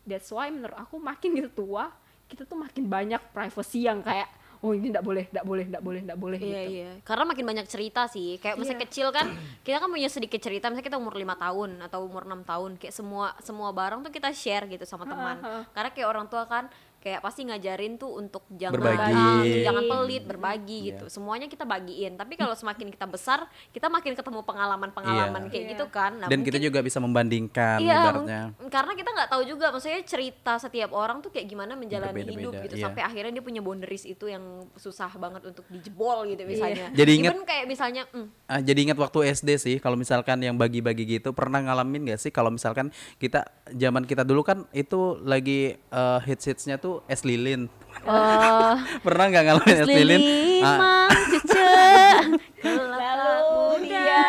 [0.02, 1.94] that's why menurut aku makin gitu tua
[2.26, 4.26] kita tuh makin banyak privacy yang kayak
[4.64, 6.90] oh ini nggak boleh nggak boleh nggak boleh nggak boleh Iya gitu iya.
[7.04, 8.40] Karena makin banyak cerita sih.
[8.40, 8.80] Kayak masa Iya.
[8.88, 9.28] kecil kan
[9.60, 12.96] kita kan punya sedikit cerita misalnya kita umur lima tahun atau umur enam tahun kayak
[12.96, 15.36] semua semua barang tuh kita share gitu sama teman.
[15.68, 16.72] Karena kayak orang tua kan
[17.04, 19.60] kayak pasti ngajarin tuh untuk jangan Berbagi.
[19.60, 20.86] jangan pelit, berbagi Iya.
[20.88, 21.04] gitu.
[21.12, 22.16] Semuanya kita bagiin.
[22.16, 25.50] Tapi kalau semakin kita besar, kita makin ketemu pengalaman-pengalaman Iya.
[25.52, 25.72] kayak Iya.
[25.76, 26.12] gitu kan.
[26.16, 28.42] Nah, dan kita mungkin- juga bisa membandingkan Iya, ibaratnya.
[28.66, 32.52] karena kita nggak tahu juga, maksudnya cerita setiap orang tuh kayak gimana menjalani Berbeda-beda, hidup
[32.64, 32.82] gitu, iya.
[32.82, 34.42] sampai akhirnya dia punya boundaries itu yang
[34.74, 36.88] susah banget untuk dijebol gitu misalnya.
[36.98, 40.54] Jadi ingat- Even kayak misalnya, mm, Ah, jadi ingat waktu SD sih kalau misalkan yang
[40.54, 45.74] bagi-bagi gitu pernah ngalamin gak sih kalau misalkan kita zaman kita dulu kan itu lagi
[45.74, 47.66] eh, hits hitsnya tuh es lilin.
[48.04, 48.74] Oh,
[49.06, 50.20] pernah nggak ngalamin es lilin?
[50.60, 51.08] Ah,
[52.64, 53.44] lalu
[53.84, 54.22] dia.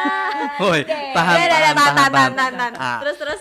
[0.57, 2.73] woi tahan tahan tahan tahan tahan, tahan.
[2.75, 3.39] Ah, Terus terus.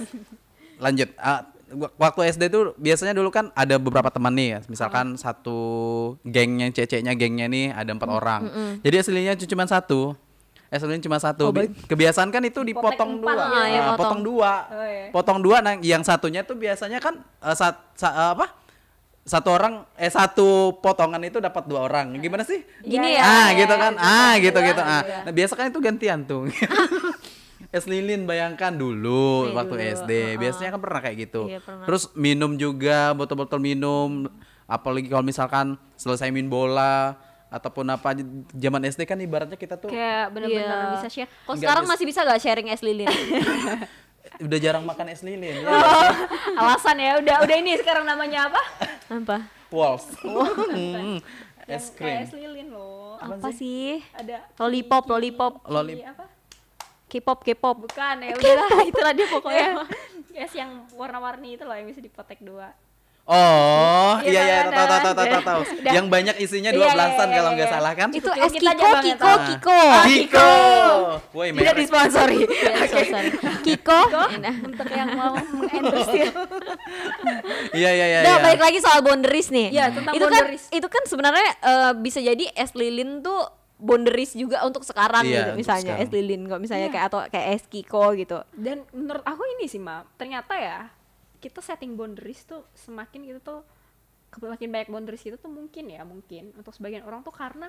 [0.76, 1.08] lanjut.
[1.16, 4.60] Ah, wa- waktu SD tuh biasanya dulu kan ada beberapa teman nih ya.
[4.66, 5.58] Misalkan satu
[6.22, 8.42] gengnya ceceknya gengnya nih ada empat orang.
[8.80, 10.14] Jadi aslinya cuma satu.
[10.68, 11.48] Es lilin cuma satu.
[11.48, 13.30] Oh, Bi- Kebiasaan kan itu dipotong dua.
[13.64, 14.18] iya, Nah, potong.
[14.18, 14.20] potong.
[14.24, 14.52] dua.
[14.66, 15.06] Oh, iya.
[15.08, 18.63] Potong dua nah yang satunya tuh biasanya kan eh, sat, sa- eh, apa?
[19.24, 22.12] Satu orang eh satu potongan itu dapat dua orang.
[22.14, 22.60] Gimana sih?
[22.78, 23.24] Gini Iya, ya.
[23.24, 23.92] ah iya, gitu iya, kan.
[23.94, 24.82] iya, ah iya, gitu iya, gitu.
[24.82, 25.00] Ah.
[25.02, 25.18] iya.
[25.22, 26.42] Nah, biasa kan itu gantian tuh.
[27.72, 29.88] es lilin bayangkan dulu Iya, waktu dulu.
[29.98, 30.12] SD.
[30.36, 31.42] Biasanya kan pernah kayak gitu.
[31.46, 31.84] Iya, pernah.
[31.84, 34.28] Terus minum juga botol-botol minum
[34.64, 37.16] apalagi kalau misalkan selesai main bola
[37.48, 38.16] ataupun apa
[38.50, 40.92] zaman SD kan ibaratnya kita tuh kayak bener-bener Iya.
[40.94, 41.92] bisa share Kok sekarang bisa.
[41.92, 43.06] masih bisa gak sharing es lilin?
[44.40, 45.68] udah jarang makan es lilin ya.
[46.56, 48.58] alasan ya udah udah ini sekarang namanya apa
[49.06, 49.38] Apa?
[49.68, 50.06] Walls.
[50.14, 51.18] Hmm,
[51.66, 52.16] es kayak krim.
[52.20, 54.04] es lilin loh Apa sih?
[54.12, 55.52] ada Lollipop, lollipop.
[55.64, 56.04] Lollipop.
[56.06, 56.24] Apa
[57.06, 57.76] K-pop, K-pop.
[57.80, 59.66] bukan ya udahlah Itulah dia pokoknya.
[60.36, 62.74] es yang warna-warni itu loh yang bisa dipotek dua
[63.24, 65.60] Oh, Iya, iya iya kan, tahu tahu tahu tahu tahu.
[65.80, 68.08] Yang banyak isinya dua iya, belasan iya, kalau iya, nggak salah kan?
[68.12, 69.40] Itu es Kiko, Kiko, tahu.
[69.48, 69.80] Kiko.
[70.04, 70.52] Kiko.
[71.32, 72.38] Woi, tidak disponsori
[72.84, 73.30] so sorry.
[73.64, 74.00] Kiko.
[74.44, 74.56] Nah.
[74.60, 75.32] untuk yang mau
[75.72, 76.30] endorse ya
[77.72, 78.20] Iya iya iya.
[78.28, 78.34] Iya.
[78.44, 79.72] balik lagi soal boundaries nih.
[79.72, 83.40] Iya, tentang itu kan itu kan sebenarnya eh, bisa jadi es lilin tuh
[83.80, 86.08] boundaries juga untuk sekarang Iya, gitu untuk misalnya sekarang.
[86.08, 86.94] es lilin kok misalnya Iya.
[86.94, 88.38] kayak atau kayak es Kiko gitu.
[88.54, 90.92] dan menurut aku ini sih ma ternyata ya
[91.44, 93.60] kita setting boundaries tuh semakin gitu tuh
[94.32, 96.56] semakin banyak boundaries itu tuh mungkin ya mungkin.
[96.56, 97.68] Untuk sebagian orang tuh karena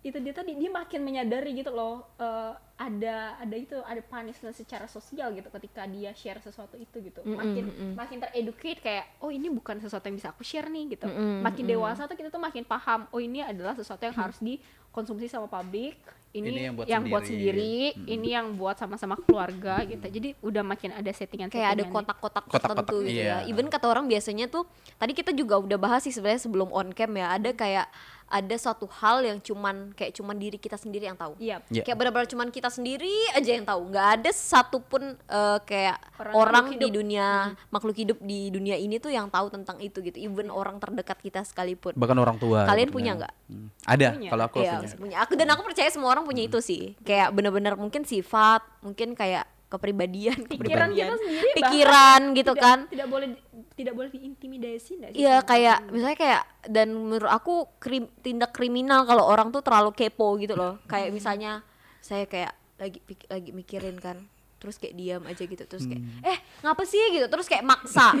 [0.00, 4.88] itu dia tadi dia makin menyadari gitu loh eh, ada ada itu ada punishment secara
[4.88, 7.20] sosial gitu ketika dia share sesuatu itu gitu.
[7.28, 11.04] Makin makin tereducate kayak oh ini bukan sesuatu yang bisa aku share nih gitu.
[11.04, 14.40] Mm-mm, makin dewasa tuh kita tuh makin paham oh ini adalah sesuatu yang harus
[14.90, 15.94] dikonsumsi sama publik
[16.34, 17.94] ini, Ini yang buat yang buat sendiri.
[17.94, 22.46] sendiri ini yang buat sama-sama keluarga gitu jadi udah makin ada settingan kayak ada kotak-kotak
[22.46, 23.42] Kotak-kotak, tertentu gitu iya.
[23.42, 23.50] ya.
[23.50, 24.66] Even kata orang biasanya tuh
[24.98, 27.86] tadi kita juga udah bahas sih sebenarnya sebelum on cam ya ada kayak
[28.30, 31.34] ada satu hal yang cuman kayak cuman diri kita sendiri yang tahu.
[31.36, 31.58] Iya.
[31.66, 31.82] Iya.
[31.82, 33.90] Kayak benar-benar cuman kita sendiri aja yang tahu.
[33.90, 36.94] nggak ada satupun eh, kayak Orang orang, di hidup.
[36.94, 37.26] dunia
[37.68, 40.14] makhluk hidup di dunia ini tuh yang tahu tentang itu gitu.
[40.16, 41.98] Even orang terdekat kita sekalipun.
[41.98, 42.70] Bahkan orang tua.
[42.70, 43.18] Kalian gitu punya kan.
[43.18, 43.34] nggak?
[43.50, 43.68] Hmm.
[43.82, 44.06] Ada.
[44.14, 44.30] Punya.
[44.30, 44.94] Kalau aku Iya, punya.
[44.94, 45.16] punya.
[45.26, 46.94] Aku dan aku percaya semua orang punya itu sih.
[47.02, 51.08] Kayak bener-bener mungkin sifat, mungkin kayak kepribadian, pikiran kita kepribadian.
[51.16, 52.78] sendiri bahkan pikiran gitu tidak- kan.
[52.86, 53.28] tidak boleh
[53.72, 59.02] tidak boleh diintimidasi nggak sih Iya kayak misalnya kayak dan menurut aku krim- tindak kriminal
[59.04, 60.82] kalau orang tuh terlalu kepo gitu loh.
[60.84, 61.62] Kayak misalnya
[61.98, 66.34] saya kayak lagi pik- lagi mikirin kan, terus kayak diam aja gitu terus kayak eh
[66.60, 68.10] ngapa sih gitu terus kayak maksa.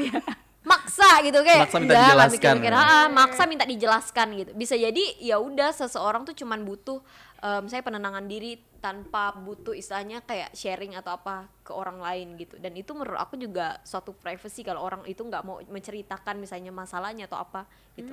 [0.62, 4.74] maksa gitu kayak Maksa minta "Enggak, nggak dijelaskan." mikir-mikir, "Ah, maksa minta dijelaskan gitu bisa
[4.76, 7.00] jadi ya udah seseorang tuh cuman butuh
[7.38, 12.56] em, saya penenangan diri tanpa butuh istilahnya kayak sharing atau apa ke orang lain gitu
[12.56, 17.24] dan itu menurut aku juga suatu privacy kalau orang itu nggak mau menceritakan misalnya masalahnya
[17.24, 18.10] atau apa gitu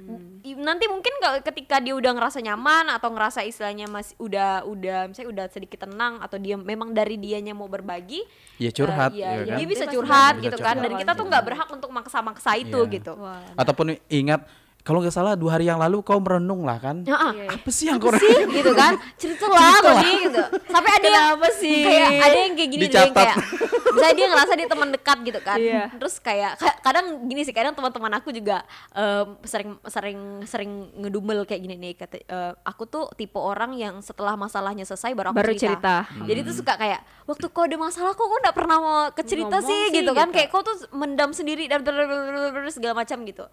[0.00, 0.42] Hmm.
[0.58, 5.30] Nanti mungkin kalau ketika dia udah ngerasa nyaman atau ngerasa istilahnya masih udah udah misalnya
[5.30, 9.44] udah sedikit tenang atau dia memang dari dianya mau berbagi Ya curhat, eh, iya, ya
[9.46, 9.56] kan?
[9.56, 11.00] dia bisa Dia pasti curhat bisa gitu kan dan curhat.
[11.00, 12.92] kita tuh nggak berhak untuk maksa-maksa itu Iya.
[12.92, 14.42] gitu Wah, Ataupun ingat
[14.80, 17.02] kalau nggak salah dua hari yang lalu kau merenung lah kan?
[17.02, 17.32] Ya, ah.
[17.32, 21.48] Apa sih yang kau sih gitu kan cerita lah tadi gitu sampai ada yang Kenapa
[21.52, 21.78] sih?
[21.80, 23.26] kayak ada yang kayak gini deh yang Dicatat.
[23.26, 23.36] kayak
[23.90, 25.82] misalnya dia ngerasa dia teman dekat gitu kan Iya.
[25.92, 31.42] terus kayak ka- kadang gini sih kadang teman-teman aku juga em, sering sering sering ngedumel
[31.42, 35.38] kayak gini nih kata eh, aku tuh tipe orang yang setelah masalahnya selesai baru aku
[35.38, 36.24] Baru cerita, cerita.
[36.24, 39.58] jadi tuh suka kayak waktu kau ada masalah kok kau nggak pernah mau ke cerita
[39.58, 40.36] Ngomong sih sih, gitu kan gitu.
[40.36, 41.82] kayak kau tuh mendam sendiri dan
[42.70, 43.44] segala macam gitu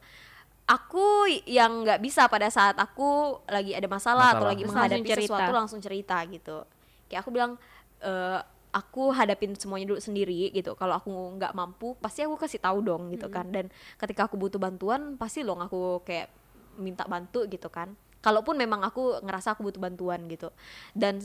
[0.67, 4.51] aku yang nggak bisa pada saat aku lagi ada masalah, atau Masalah.
[4.51, 5.27] lagi Terus menghadapi langsung cerita.
[5.31, 6.57] sesuatu langsung cerita gitu.
[7.07, 7.51] Kayak aku bilang
[8.03, 8.39] eh,
[8.75, 10.75] aku hadapin semuanya dulu sendiri gitu.
[10.75, 13.47] Kalau aku nggak mampu pasti aku kasih tahu dong gitu kan.
[13.47, 16.27] Dan ketika aku butuh bantuan pasti loh aku kayak
[16.77, 17.95] minta bantu gitu kan.
[18.19, 20.51] Kalaupun memang aku ngerasa aku butuh bantuan gitu.
[20.91, 21.23] Dan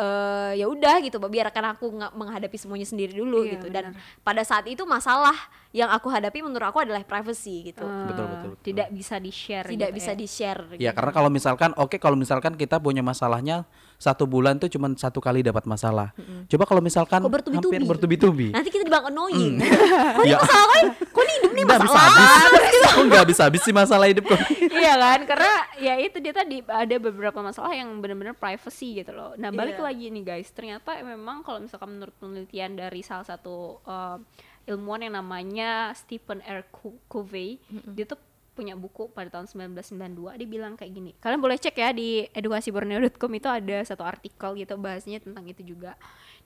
[0.00, 4.00] eh ya udah gitu biarkan aku nggak menghadapi semuanya sendiri dulu Iya, gitu dan benar.
[4.20, 5.36] pada saat itu masalah
[5.70, 8.64] yang aku hadapi menurut aku adalah privacy gitu Eh, Betul, betul, betul.
[8.64, 10.16] tidak bisa di share tidak gitu bisa ya.
[10.16, 14.66] di share Ya karena kalau misalkan oke kalau misalkan kita punya masalahnya satu bulan tuh
[14.66, 16.16] cuma satu kali dapat masalah.
[16.46, 17.76] Coba kalau misalkan Kok bertubi-tubi?
[17.76, 18.48] hampir bertubi-tubi.
[18.50, 19.54] nanti kita dibilang annoying.
[19.56, 20.26] Hmm.
[20.26, 22.10] ya, masalah kan kok ini hidup nih nggak bisa masalah?
[22.10, 22.82] habis.
[22.90, 24.40] Kok nggak bisa habis sih masalah hidup kok.
[24.68, 25.20] iya kan?
[25.22, 29.32] Karena ya itu dia tadi ada beberapa masalah yang benar-benar privacy gitu loh.
[29.36, 29.84] Nah balik Iya.
[29.86, 30.50] lagi nih guys.
[30.50, 34.18] Ternyata memang kalau misalkan menurut penelitian dari salah satu uh,
[34.66, 36.66] ilmuwan yang namanya Stephen R.
[36.68, 38.18] Co- Covey dia tuh
[38.50, 41.10] punya buku pada tahun 1992 dia bilang kayak gini.
[41.16, 45.94] Kalian boleh cek ya di edukasiborneo.com itu ada satu artikel gitu bahasnya tentang itu juga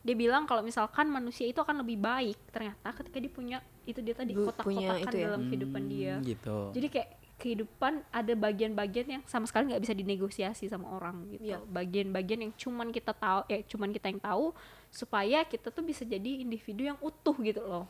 [0.04, 4.12] dia bilang kalau misalkan manusia itu akan lebih baik ternyata ketika dia punya itu dia
[4.12, 5.24] tadi kotak-kotakan ya.
[5.24, 6.56] dalam kehidupan dia Gitu.
[6.70, 11.58] jadi kayak kehidupan ada bagian-bagian yang sama sekali nggak bisa dinegosiasi sama orang gitu Iya.
[11.62, 14.52] bagian-bagian yang cuman kita tahu ya cuman kita yang tahu
[14.88, 17.88] supaya kita tuh bisa jadi individu yang utuh gitu loh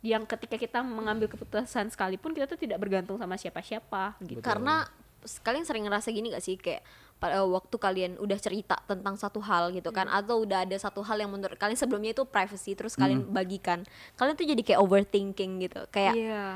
[0.00, 4.86] yang ketika kita mengambil keputusan sekalipun kita tuh tidak bergantung sama siapa-siapa gitu karena
[5.20, 6.80] s- kalian sering ngerasa gini gak sih kayak
[7.20, 11.32] waktu kalian udah cerita tentang satu hal gitu kan atau udah ada satu hal yang
[11.32, 13.82] menurut kalian sebelumnya itu privacy terus kalian bagikan
[14.20, 16.46] kalian tuh jadi kayak overthinking gitu kayak Iya.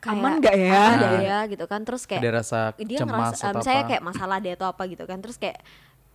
[0.00, 0.72] kayak, aman nggak ya?
[0.72, 3.88] aman nggak ya gitu kan terus kayak ada rasa dia cemas ngerasa atau saya apa?
[3.92, 5.60] kayak masalah dia atau apa gitu kan terus kayak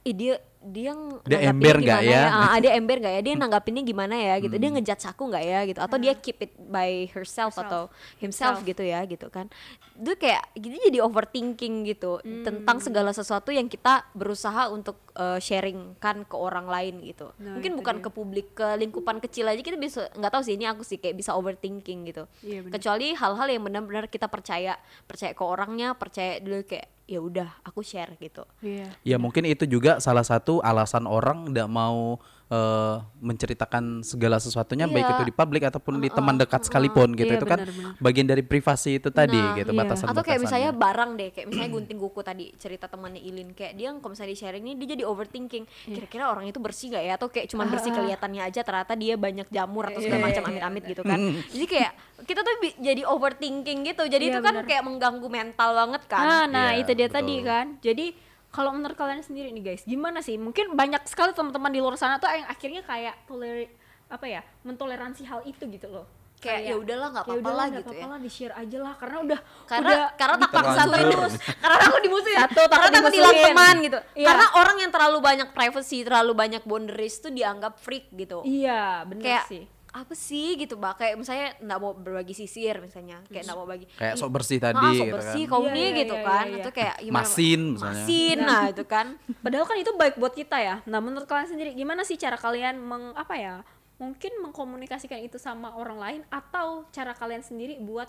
[0.03, 2.23] dia dia nanggapinnya ember nggak gimana ya?
[2.31, 3.21] Ah, dia ember nggak ya?
[3.21, 4.35] Dia nanggapinnya gimana ya?
[4.39, 4.55] Gitu.
[4.55, 5.59] Dia ngejudge aku nggak ya?
[5.67, 5.79] Gitu.
[5.83, 7.67] Atau dia keep it by herself, Herself.
[7.67, 7.81] atau
[8.19, 8.69] himself, Himself.
[8.69, 8.99] gitu ya?
[9.03, 9.51] Gitu kan.
[9.97, 16.27] Itu kayak jadi jadi overthinking gitu tentang segala sesuatu yang kita berusaha untuk uh, sharingkan
[16.27, 17.33] ke orang lain gitu.
[17.41, 18.03] Nah, mungkin bukan dia.
[18.05, 19.61] ke publik ke lingkupan kecil aja.
[19.61, 22.23] Kita bisa nggak tahu sih ini aku sih kayak bisa overthinking gitu.
[22.45, 22.73] Iya, bener.
[22.77, 24.77] kecuali hal-hal yang benar-benar kita percaya.
[25.09, 28.45] Percaya ke orangnya percaya dulu kayak ya udah aku share gitu.
[28.63, 28.87] Iya.
[29.03, 35.01] Ya mungkin itu juga salah satu alasan orang tidak mau eh, menceritakan segala sesuatunya baik
[35.01, 35.13] Iya.
[35.15, 37.25] itu di publik ataupun di teman dekat sekalipun gitu.
[37.27, 37.97] Iya, itu kan benar-benar.
[37.97, 39.79] bagian dari privasi itu tadi Nah, gitu iya.
[39.79, 43.73] batasan atau kayak misalnya barang deh kayak misalnya gunting kuku tadi cerita temannya Ilin kayak
[43.73, 45.95] dia kalau misalnya di sharing ini dia jadi overthinking Iya.
[45.95, 49.47] kira-kira orang itu bersih gak ya atau kayak cuman bersih kelihatannya aja ternyata dia banyak
[49.49, 51.19] jamur atau segala Iya, macam amit-amit gitu kan
[51.55, 51.91] jadi kayak
[52.23, 54.67] kita tuh jadi overthinking gitu jadi Iya, itu kan benar.
[54.67, 57.17] kayak mengganggu mental banget kan Ah, nah Iya, itu dia betul.
[57.17, 57.65] tadi kan.
[57.79, 58.05] Jadi
[58.53, 60.37] kalau menurut kalian sendiri nih guys, gimana sih?
[60.37, 63.65] Mungkin banyak sekali teman-teman di luar sana tuh yang akhirnya kayak toleri
[64.07, 66.05] apa ya, mentoleransi hal itu gitu loh.
[66.37, 67.83] Kayak, "Ya udahlah, nggak "Ya apa-apa lah," gitu ya.
[67.87, 70.75] apa-apa lah, di-share aja lah karena udah karena udah karena Terlanjur.
[70.75, 73.15] satu terus karena takut dimusuhin Satu, karena dimusuhin.
[73.15, 74.27] hilang teman gitu Iya.
[74.27, 79.23] karena orang yang terlalu banyak privacy terlalu banyak boundaries tuh dianggap freak gitu Iya, bener
[79.23, 79.63] kayak sih.
[79.93, 83.85] Apa sih gitu mbak kayak misalnya nggak mau berbagi sisir misalnya kayak nggak mau bagi
[83.93, 85.51] kayak sok "Ih, bersih ah, tadi sok gitu bersih kan.
[85.53, 86.75] kau Iya, iya, gitu iya, kan iya, itu iya.
[86.75, 87.93] kayak gimana Masin misalnya.
[88.01, 89.07] masin nah itu kan
[89.39, 90.75] Padahal kan itu baik buat kita ya.
[90.87, 93.55] Nah, menurut kalian sendiri gimana sih cara kalian meng apa ya?
[93.99, 98.07] Mungkin mengkomunikasikan itu sama orang lain atau cara kalian sendiri buat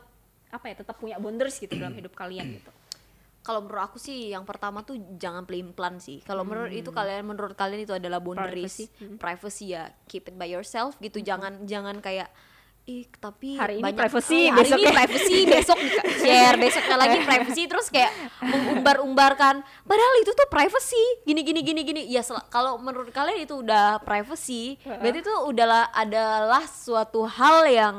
[0.48, 2.70] apa ya tetap punya boundaries gitu dalam hidup kalian gitu.
[3.44, 6.24] Kalau menurut aku sih yang pertama tuh jangan pelin pelan sih.
[6.24, 9.20] Kalau menurut itu kalian menurut kalian itu adalah boundaries Privacy.
[9.20, 11.20] privacy, ya keep it by yourself gitu.
[11.20, 12.32] Jangan jangan kayak
[12.84, 15.78] ih tapi Hari ini banyak privacy, eh, hari besoknya- ini privacy besok
[16.20, 21.04] share besoknya lagi privacy terus kayak mengumbar-umbarkan padahal itu tuh privacy.
[21.22, 22.02] Gini gini gini gini.
[22.06, 27.96] Ya kalau menurut kalian itu udah privacy berarti itu udahlah adalah suatu hal yang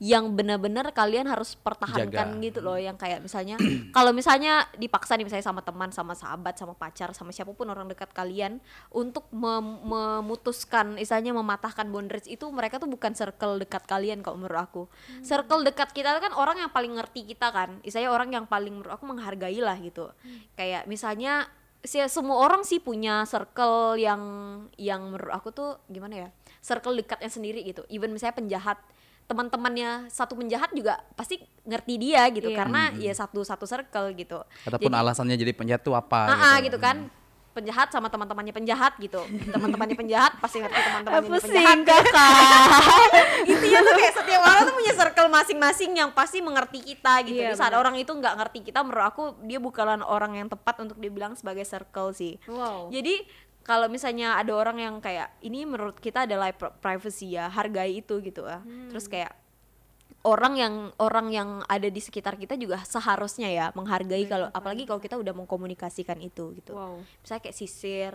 [0.00, 2.40] yang benar-benar kalian harus pertahankan Jaga.
[2.40, 2.80] gitu loh.
[2.80, 3.60] Yang kayak misalnya
[3.96, 7.84] kalau misalnya dipaksa nih misalnya sama teman sama sahabat sama pacar sama siapa pun orang
[7.84, 14.24] dekat kalian untuk mem- memutuskan misalnya mematahkan boundaries itu mereka tuh bukan circle dekat kalian
[14.24, 14.82] kalau menurut aku.
[15.20, 17.84] Circle dekat kita kan orang yang paling ngerti kita kan.
[17.84, 20.08] Misalnya orang yang paling menurut aku menghargai lah gitu.
[20.56, 21.44] Kayak misalnya
[21.84, 24.20] si semua orang sih punya circle yang
[24.80, 26.28] yang menurut aku tuh gimana ya?
[26.64, 27.84] Circle dekatnya sendiri gitu.
[27.92, 28.80] Even misalnya penjahat
[29.30, 32.50] teman-temannya satu penjahat juga pasti ngerti dia gitu.
[32.50, 32.58] Iya.
[32.58, 34.42] karena ya satu satu circle gitu.
[34.66, 36.82] Ataupun Jadi- alasannya jadi penjahat tuh apa Ah, ah, gitu.
[36.82, 37.06] kan.
[37.50, 39.18] Penjahat sama teman-temannya penjahat gitu.
[39.50, 41.78] Teman-temannya penjahat pasti ngerti teman-temannya penjahat.
[41.82, 43.10] kakak
[43.50, 47.42] intinya tuh kayak setiap orang tuh punya circle masing-masing yang pasti mengerti kita gitu.
[47.42, 50.78] Iya, Di saat orang itu nggak ngerti kita menurut aku dia bukanlah orang yang tepat
[50.80, 52.38] untuk dibilang sebagai circle sih.
[52.46, 52.86] Wow.
[52.88, 53.22] jadi
[53.62, 58.18] kalau misalnya ada orang yang kayak ini menurut kita adalah pri- privacy ya hargai itu
[58.24, 58.64] gitu ya.
[58.90, 59.36] Terus kayak
[60.20, 65.00] orang yang orang yang ada di sekitar kita juga seharusnya ya menghargai kalau apalagi kalau
[65.00, 66.76] kita udah mengkomunikasikan itu gitu.
[66.76, 67.00] Wow.
[67.24, 68.12] misalnya kayak sisir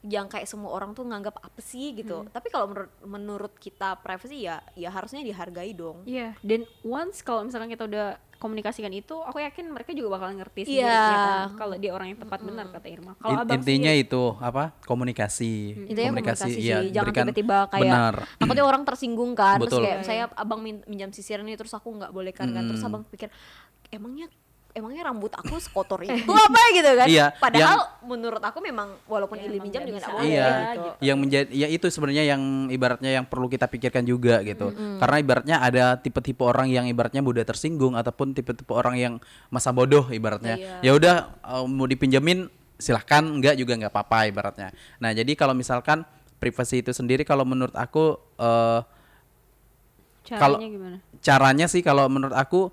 [0.00, 4.46] yang kayak semua orang tuh nganggap apa sih gitu tapi kalau menurut menurut kita privacy
[4.46, 8.08] ya ya harusnya dihargai dong Iya, dan once kalau misalkan kita udah
[8.38, 10.86] komunikasikan itu, aku yakin mereka juga bakal ngerti Iya.
[10.86, 10.94] ya
[11.50, 11.58] kan?
[11.58, 13.18] kalau dia orang yang tepat benar kata Irma.
[13.18, 15.52] Kalau In- abang intinya sendiri- itu apa komunikasi
[15.84, 19.82] Intinya komunikasi, iya, sih, jangan berikan tiba-tiba kayak benar takutnya orang tersinggung kan, terus Betul.
[19.82, 22.62] kayak Iya, saya abang min- minjam sisir nih terus aku nggak boleh kan, kan.
[22.64, 22.88] terus Mm.
[22.88, 23.26] abang pikir
[23.90, 24.30] emangnya
[24.78, 27.06] emangnya rambut aku sekotor itu apa gitu kan?
[27.06, 30.88] Iya, Padahal menurut aku memang walaupun Ya, emang minjam juga nggak boleh iya gitu.
[31.00, 35.56] yang menjadi ya itu sebenarnya yang ibaratnya yang perlu kita pikirkan juga gitu karena ibaratnya
[35.58, 39.14] ada tipe-tipe orang yang ibaratnya mudah tersinggung ataupun tipe-tipe orang yang
[39.48, 40.74] masa bodoh ibaratnya Iya.
[40.80, 46.06] ya udah eh, mau dipinjemin silahkan enggak juga nggak apa-apa ibaratnya nah jadi kalau misalkan
[46.36, 48.80] privasi itu sendiri kalau menurut aku eh,
[50.24, 50.96] caranya kalau- gimana?
[51.18, 52.70] caranya sih kalau menurut aku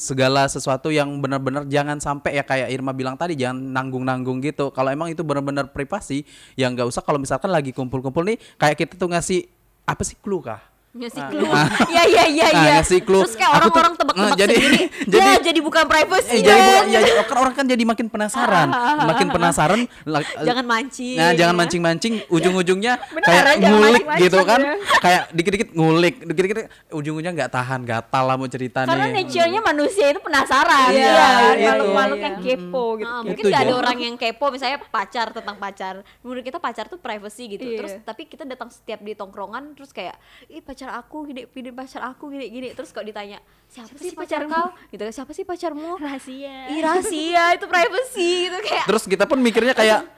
[0.00, 4.72] segala sesuatu yang benar-benar jangan sampai ya kayak Irma bilang tadi jangan nanggung-nanggung gitu.
[4.72, 6.24] Kalau emang itu benar-benar privasi,
[6.56, 9.44] ya nggak usah kalau misalkan lagi kumpul-kumpul nih kayak kita tuh ngasih
[9.84, 10.69] apa sih clue kah?
[10.90, 11.28] Ngasih Ah.
[11.30, 11.66] clue Ah.
[11.92, 13.22] iya iya iya Ah, iya ngasih clue.
[13.22, 16.66] terus kayak orang-orang tebak-tebak Ah, jadi- sendiri jadi- ya jadi bukan privacy Eh, jadi ya.
[16.66, 18.68] bukan, ya, ya, orang kan jadi makin penasaran,
[19.00, 19.80] makin penasaran.
[20.48, 24.60] jangan mancing Nah, jangan mancing-mancing, ujung-ujungnya kayak ngulik mancing-mancing gitu kan.
[24.60, 24.74] ya.
[24.98, 26.58] Kayak dikit-dikit ngulik, dikit-dikit
[26.90, 29.22] ujung-ujungnya nggak tahan, gatal lah mau cerita Karena nih.
[29.22, 30.90] nature-nya manusia itu penasaran.
[30.90, 31.62] Iya, Iya, itu.
[31.62, 32.26] makhluk-makhluk Iya.
[32.26, 33.06] yang kepo gitu.
[33.06, 33.26] Ah, kepo.
[33.26, 33.78] mungkin nggak ada ya.
[33.78, 37.76] orang yang kepo misalnya pacar tentang pacar menurut kita pacar tuh privacy gitu Iya.
[37.78, 42.00] terus tapi kita datang setiap di tongkrongan terus kayak ih pacar aku gini gini pacar
[42.08, 45.90] aku gini gini terus kok ditanya siapa, sih pacar pacarmu?" kau gitu siapa sih pacarmu
[46.00, 46.72] rahasia.
[46.72, 50.08] Ih rahasia itu privacy gitu kayak Terus kita pun mikirnya kayak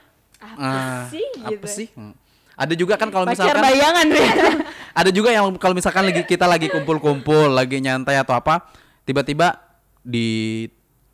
[0.42, 1.66] ah, sih, Apa gitu.
[1.66, 1.88] sih?
[1.94, 2.14] Hmm.
[2.52, 4.06] Ada juga kan kalau Pacar misalkan bayangan
[5.00, 8.68] ada juga yang kalau misalkan lagi kita lagi kumpul-kumpul, lagi nyantai atau apa,
[9.08, 9.56] tiba-tiba
[10.04, 10.68] di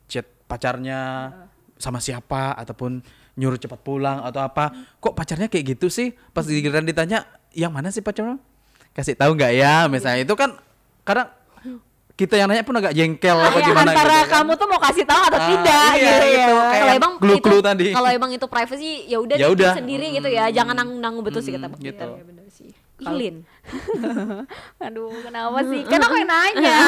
[0.05, 1.31] chat pacarnya
[1.79, 2.99] sama siapa ataupun
[3.39, 4.75] nyuruh cepat pulang atau apa.
[4.99, 6.11] Kok pacarnya kayak gitu sih?
[6.35, 7.23] Pas giliran ditanya,
[7.55, 8.35] "Yang mana sih pacarnya?"
[8.99, 9.87] Kasih tahu nggak ya?
[9.87, 10.59] Misalnya itu kan
[11.01, 11.31] kadang
[12.13, 14.33] kita yang nanya pun agak jengkel apa Ya, gimana antara gitu kan.
[14.35, 16.35] kamu tuh mau kasih tahu atau Ah, tidak iya, gitu ya.
[16.35, 16.53] gitu.
[16.59, 17.87] Kalau emang clue-clue itu tadi.
[17.95, 21.55] kalau emang itu privacy ya udah Ya sendiri gitu ya jangan nanggung nanggung betul sih
[21.55, 21.95] kata Bang gitu.
[22.11, 22.75] Iya, bener sih.
[22.99, 23.47] Ilin
[24.85, 25.81] Aduh, kenapa sih?
[25.85, 26.79] Kan aku yang nanya.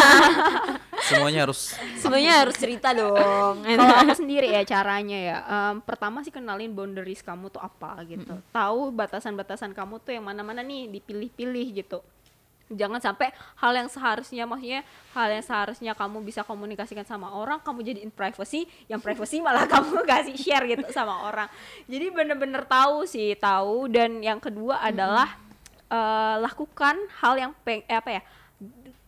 [1.02, 6.34] Semuanya harus sebenarnya harus cerita dong Kalau aku sendiri ya caranya ya, em, pertama sih
[6.34, 8.38] kenalin boundaries kamu tuh apa gitu.
[8.54, 12.00] Tahu batasan-batasan kamu tuh yang mana-mana nih dipilih-pilih gitu.
[12.72, 17.84] Jangan sampai hal yang seharusnya maksudnya hal yang seharusnya kamu bisa komunikasikan sama orang kamu
[17.84, 21.52] jadiin privacy, yang privacy malah kamu kasih share gitu sama orang.
[21.92, 25.51] Jadi bener-bener tahu sih, tahu dan yang kedua adalah
[25.92, 28.22] eh, lakukan hal yang peng eh, apa ya?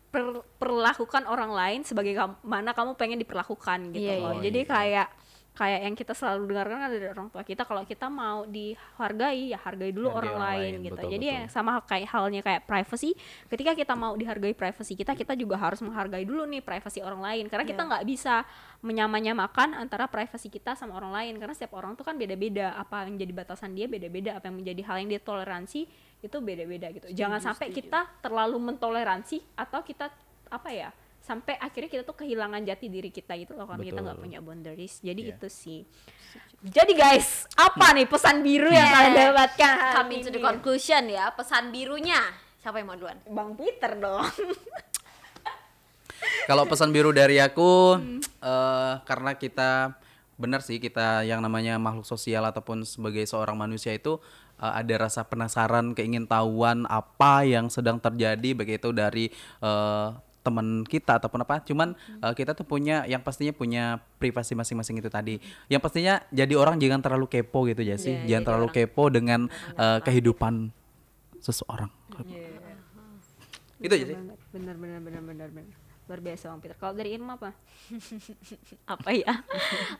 [0.08, 4.38] per- perlakukan orang lain sebagai kam- mana kamu pengen diperlakukan gitu Iya, loh.
[4.38, 4.44] iya.
[4.46, 4.70] Jadi Oh, iya.
[4.70, 5.08] kayak
[5.54, 9.60] kayak yang kita selalu dengarkan kan dari orang tua kita kalau kita mau dihargai ya
[9.60, 10.94] hargai dulu Hargai orang, orang lain, lain, gitu.
[10.98, 11.46] betul, Jadi betul.
[11.48, 13.10] sama kayak halnya kayak privacy,
[13.48, 17.46] ketika kita mau dihargai privacy kita, kita juga harus menghargai dulu nih privacy orang lain
[17.48, 17.90] karena kita Iya.
[17.90, 18.36] nggak bisa
[18.82, 23.16] menyamanyamakan antara privacy kita sama orang lain karena setiap orang tuh kan beda-beda apa yang
[23.16, 25.86] jadi batasan dia beda-beda apa yang menjadi hal yang dia toleransi
[26.24, 27.12] itu beda-beda gitu.
[27.12, 30.08] Jangan sampai kita terlalu mentoleransi atau kita
[30.48, 30.90] apa ya
[31.24, 35.00] sampai akhirnya kita tuh kehilangan jati diri kita gitu loh karena kita nggak punya boundaries.
[35.00, 35.36] Jadi Iya.
[35.36, 35.80] itu sih.
[36.64, 38.96] Jadi guys, apa nih pesan biru yang Yeah.
[38.96, 42.20] kalian dapatkan hari coming to the conclusion ya pesan birunya
[42.64, 44.24] siapa yang mau duluan Bang Peter dong.
[46.48, 48.00] Kalau pesan biru dari aku,
[48.44, 49.96] eh, karena kita
[50.36, 54.18] benar sih kita yang namanya makhluk sosial ataupun sebagai seorang manusia itu
[54.64, 59.28] eh, ada rasa penasaran, keingintahuan apa yang sedang terjadi, baik itu dari
[59.60, 60.08] eh,
[60.44, 61.64] teman kita ataupun apa.
[61.64, 65.40] Cuman eh, kita tuh punya yang pastinya punya privasi masing-masing itu tadi.
[65.72, 69.52] Yang pastinya jadi orang jangan terlalu kepo gitu ya sih, Iya, jangan terlalu kepo dengan
[69.76, 70.72] eh, kehidupan
[71.44, 71.92] seseorang.
[73.84, 74.18] Itu aja sih.
[74.56, 75.83] Bener bener bener bener.
[76.10, 76.76] Luar biasa Bang Peter.
[76.76, 77.56] Kalau dari Irma apa?
[78.94, 79.34] apa ya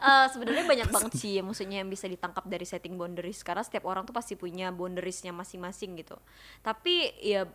[0.04, 3.88] Eh, sebenarnya banyak banget sih ya, maksudnya yang bisa ditangkap dari setting boundaries karena setiap
[3.88, 6.20] orang tuh pasti punya boundariesnya masing-masing gitu
[6.60, 7.48] tapi ya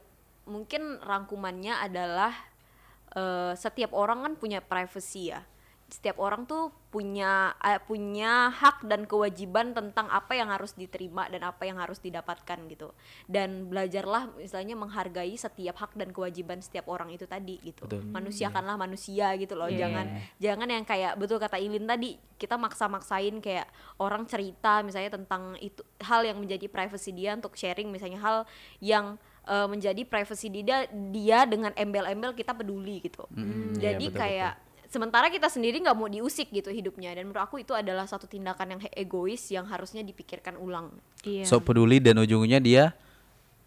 [0.49, 2.33] mungkin rangkumannya adalah
[3.13, 5.45] eh, setiap orang kan punya privacy ya
[5.89, 11.49] setiap orang tuh punya eh, punya hak dan kewajiban tentang apa yang harus diterima dan
[11.49, 12.93] apa yang harus didapatkan gitu.
[13.25, 17.89] Dan belajarlah misalnya menghargai setiap hak dan kewajiban setiap orang itu tadi gitu.
[17.89, 18.05] Betul.
[18.05, 19.69] manusiakanlah manusia gitu loh.
[19.69, 19.89] Iya.
[19.89, 25.57] jangan jangan yang kayak betul kata Ilin tadi kita maksa-maksain kayak orang cerita misalnya tentang
[25.61, 28.39] itu hal yang menjadi privacy dia untuk sharing misalnya hal
[28.85, 29.17] yang
[29.49, 33.25] eh, menjadi privacy dia dia dengan embel-embel kita peduli gitu.
[33.33, 34.55] Mm, iya, jadi betul, kayak
[34.89, 38.77] sementara kita sendiri nggak mau diusik gitu hidupnya dan menurut aku itu adalah satu tindakan
[38.77, 40.91] yang egois yang harusnya dipikirkan ulang
[41.23, 41.45] Iya.
[41.45, 42.97] So peduli dan ujungnya dia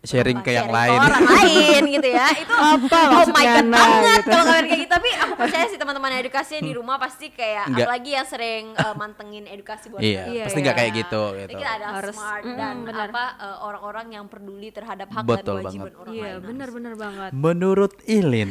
[0.01, 0.91] sharing ke yang Sharing lain.
[0.91, 4.29] ke orang lain gitu ya itu Apa oh my god Nah, banget gitu.
[4.31, 7.85] kalau kalian kayak gitu tapi aku percaya sih teman-teman edukasi di rumah pasti kayak Enggak.
[7.85, 10.45] apalagi yang sering eh, mantengin edukasi buat Iya, kalian.
[10.45, 11.59] pasti nggak kayak gitu, Jadi gitu.
[11.59, 13.07] kita ada Harus- smart Mm, dan benar.
[13.07, 16.01] apa eh, orang-orang yang peduli terhadap hak Betul dan kewajiban banget.
[16.01, 17.29] orang Iya, lain bener bener banget.
[17.31, 18.49] Menurut Ilin,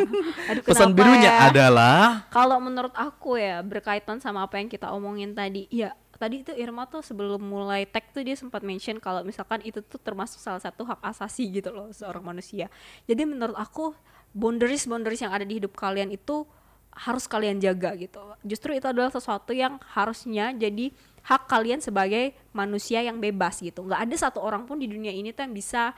[0.50, 1.48] Aduh, pesan birunya ya?
[1.48, 5.90] adalah Kalau menurut aku ya berkaitan sama apa yang kita omongin tadi, ya
[6.22, 9.98] tadi itu Irma tuh sebelum mulai tag tuh dia sempat mention kalau misalkan itu tuh
[9.98, 12.70] termasuk salah satu hak asasi gitu loh seorang manusia.
[13.10, 13.90] Jadi menurut aku
[14.30, 16.46] boundaries boundaries yang ada di hidup kalian itu
[16.94, 18.22] harus kalian jaga gitu.
[18.46, 23.86] Justru itu adalah sesuatu yang harusnya jadi hak kalian sebagai manusia yang bebas gitu.
[23.86, 25.94] nggak ada satu orang pun di dunia ini tuh yang bisa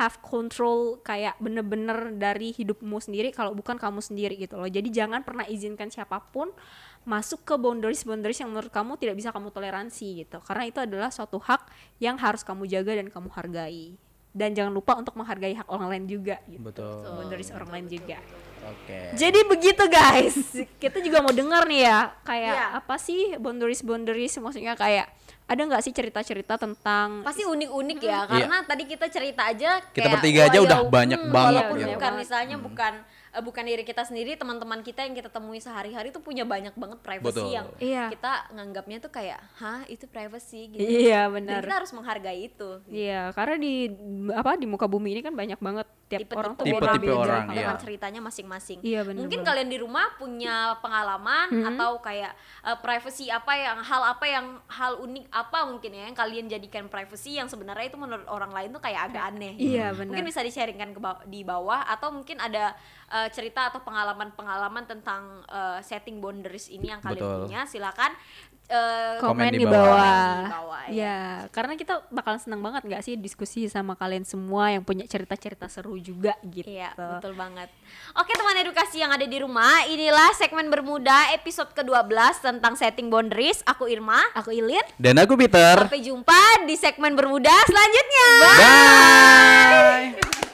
[0.00, 4.68] have control kayak bener-bener dari hidupmu sendiri kalau bukan kamu sendiri gitu loh.
[4.68, 6.48] Jadi jangan pernah izinkan siapa pun
[7.02, 10.38] masuk ke boundaries-boundaries yang menurut kamu tidak bisa kamu toleransi gitu.
[10.40, 11.66] Karena itu adalah suatu hak
[11.98, 13.94] yang harus kamu jaga dan kamu hargai.
[14.32, 16.64] dan jangan lupa untuk menghargai hak orang lain juga gitu.
[16.64, 17.04] Betul.
[17.04, 18.16] Boundaries orang lain juga.
[18.64, 19.12] Oke.
[19.12, 20.56] Jadi begitu guys.
[20.80, 22.66] Kita juga mau dengar nih ya, kayak Iya.
[22.80, 25.12] apa sih boundaries boundaries maksudnya kayak
[25.44, 30.12] ada nggak sih cerita-cerita tentang pasti unik-unik ya karena tadi kita cerita aja Kita kayak,
[30.16, 31.90] bertiga aja udah ya, banyak hmm, banget walaupun gitu.
[31.92, 32.92] bukan misalnya bukan
[33.32, 37.00] eh, bukan diri kita sendiri teman-teman kita yang kita temui sehari-hari tuh punya banyak banget
[37.00, 37.48] privacy Betul.
[37.50, 38.04] yang Iya.
[38.08, 41.60] kita nganggapnya tuh kayak hah itu privacy gitu Iya Dan benar.
[41.60, 43.74] kita harus menghargai itu Iya, karena di
[44.30, 47.16] apa di muka bumi ini kan banyak banget tiap tipe-tipe orang tuh beda-beda.
[47.16, 47.80] orang, dengan iya.
[47.80, 48.78] ceritanya masing-masing.
[48.82, 49.48] Iya, bener Mungkin banget.
[49.48, 55.00] kalian di rumah punya pengalaman atau kayak eh, privacy apa yang hal apa yang hal
[55.00, 58.82] unik apa mungkin ya yang kalian jadikan privacy yang sebenarnya itu menurut orang lain tuh
[58.82, 59.56] kayak agak aneh.
[59.56, 59.96] Iya, gitu.
[59.96, 60.08] benar.
[60.12, 62.76] Mungkin bisa di-sharingkan ke baw- di bawah atau mungkin ada
[63.12, 67.38] eh, cerita atau pengalaman-pengalaman tentang eh, setting boundaries ini yang kalian Betul.
[67.46, 67.60] punya.
[67.68, 68.12] Silakan
[68.72, 70.48] eh, komen, Komen di di bawah.
[70.48, 70.96] Di bawah, ya.
[70.96, 71.18] ya,
[71.52, 76.00] karena kita bakalan seneng banget nggak sih diskusi sama kalian semua yang punya cerita-cerita seru
[76.00, 76.68] juga gitu.
[76.68, 77.68] Iya, betul banget.
[78.16, 83.60] Oke, teman edukasi yang ada di rumah, inilah segmen bermuda episode ke-12 tentang setting boundaries.
[83.68, 84.84] Aku Irma, aku Ilin.
[84.96, 85.76] Dan aku Peter.
[85.76, 88.28] Sampai jumpa di segmen bermuda selanjutnya.
[88.40, 90.51] Bye.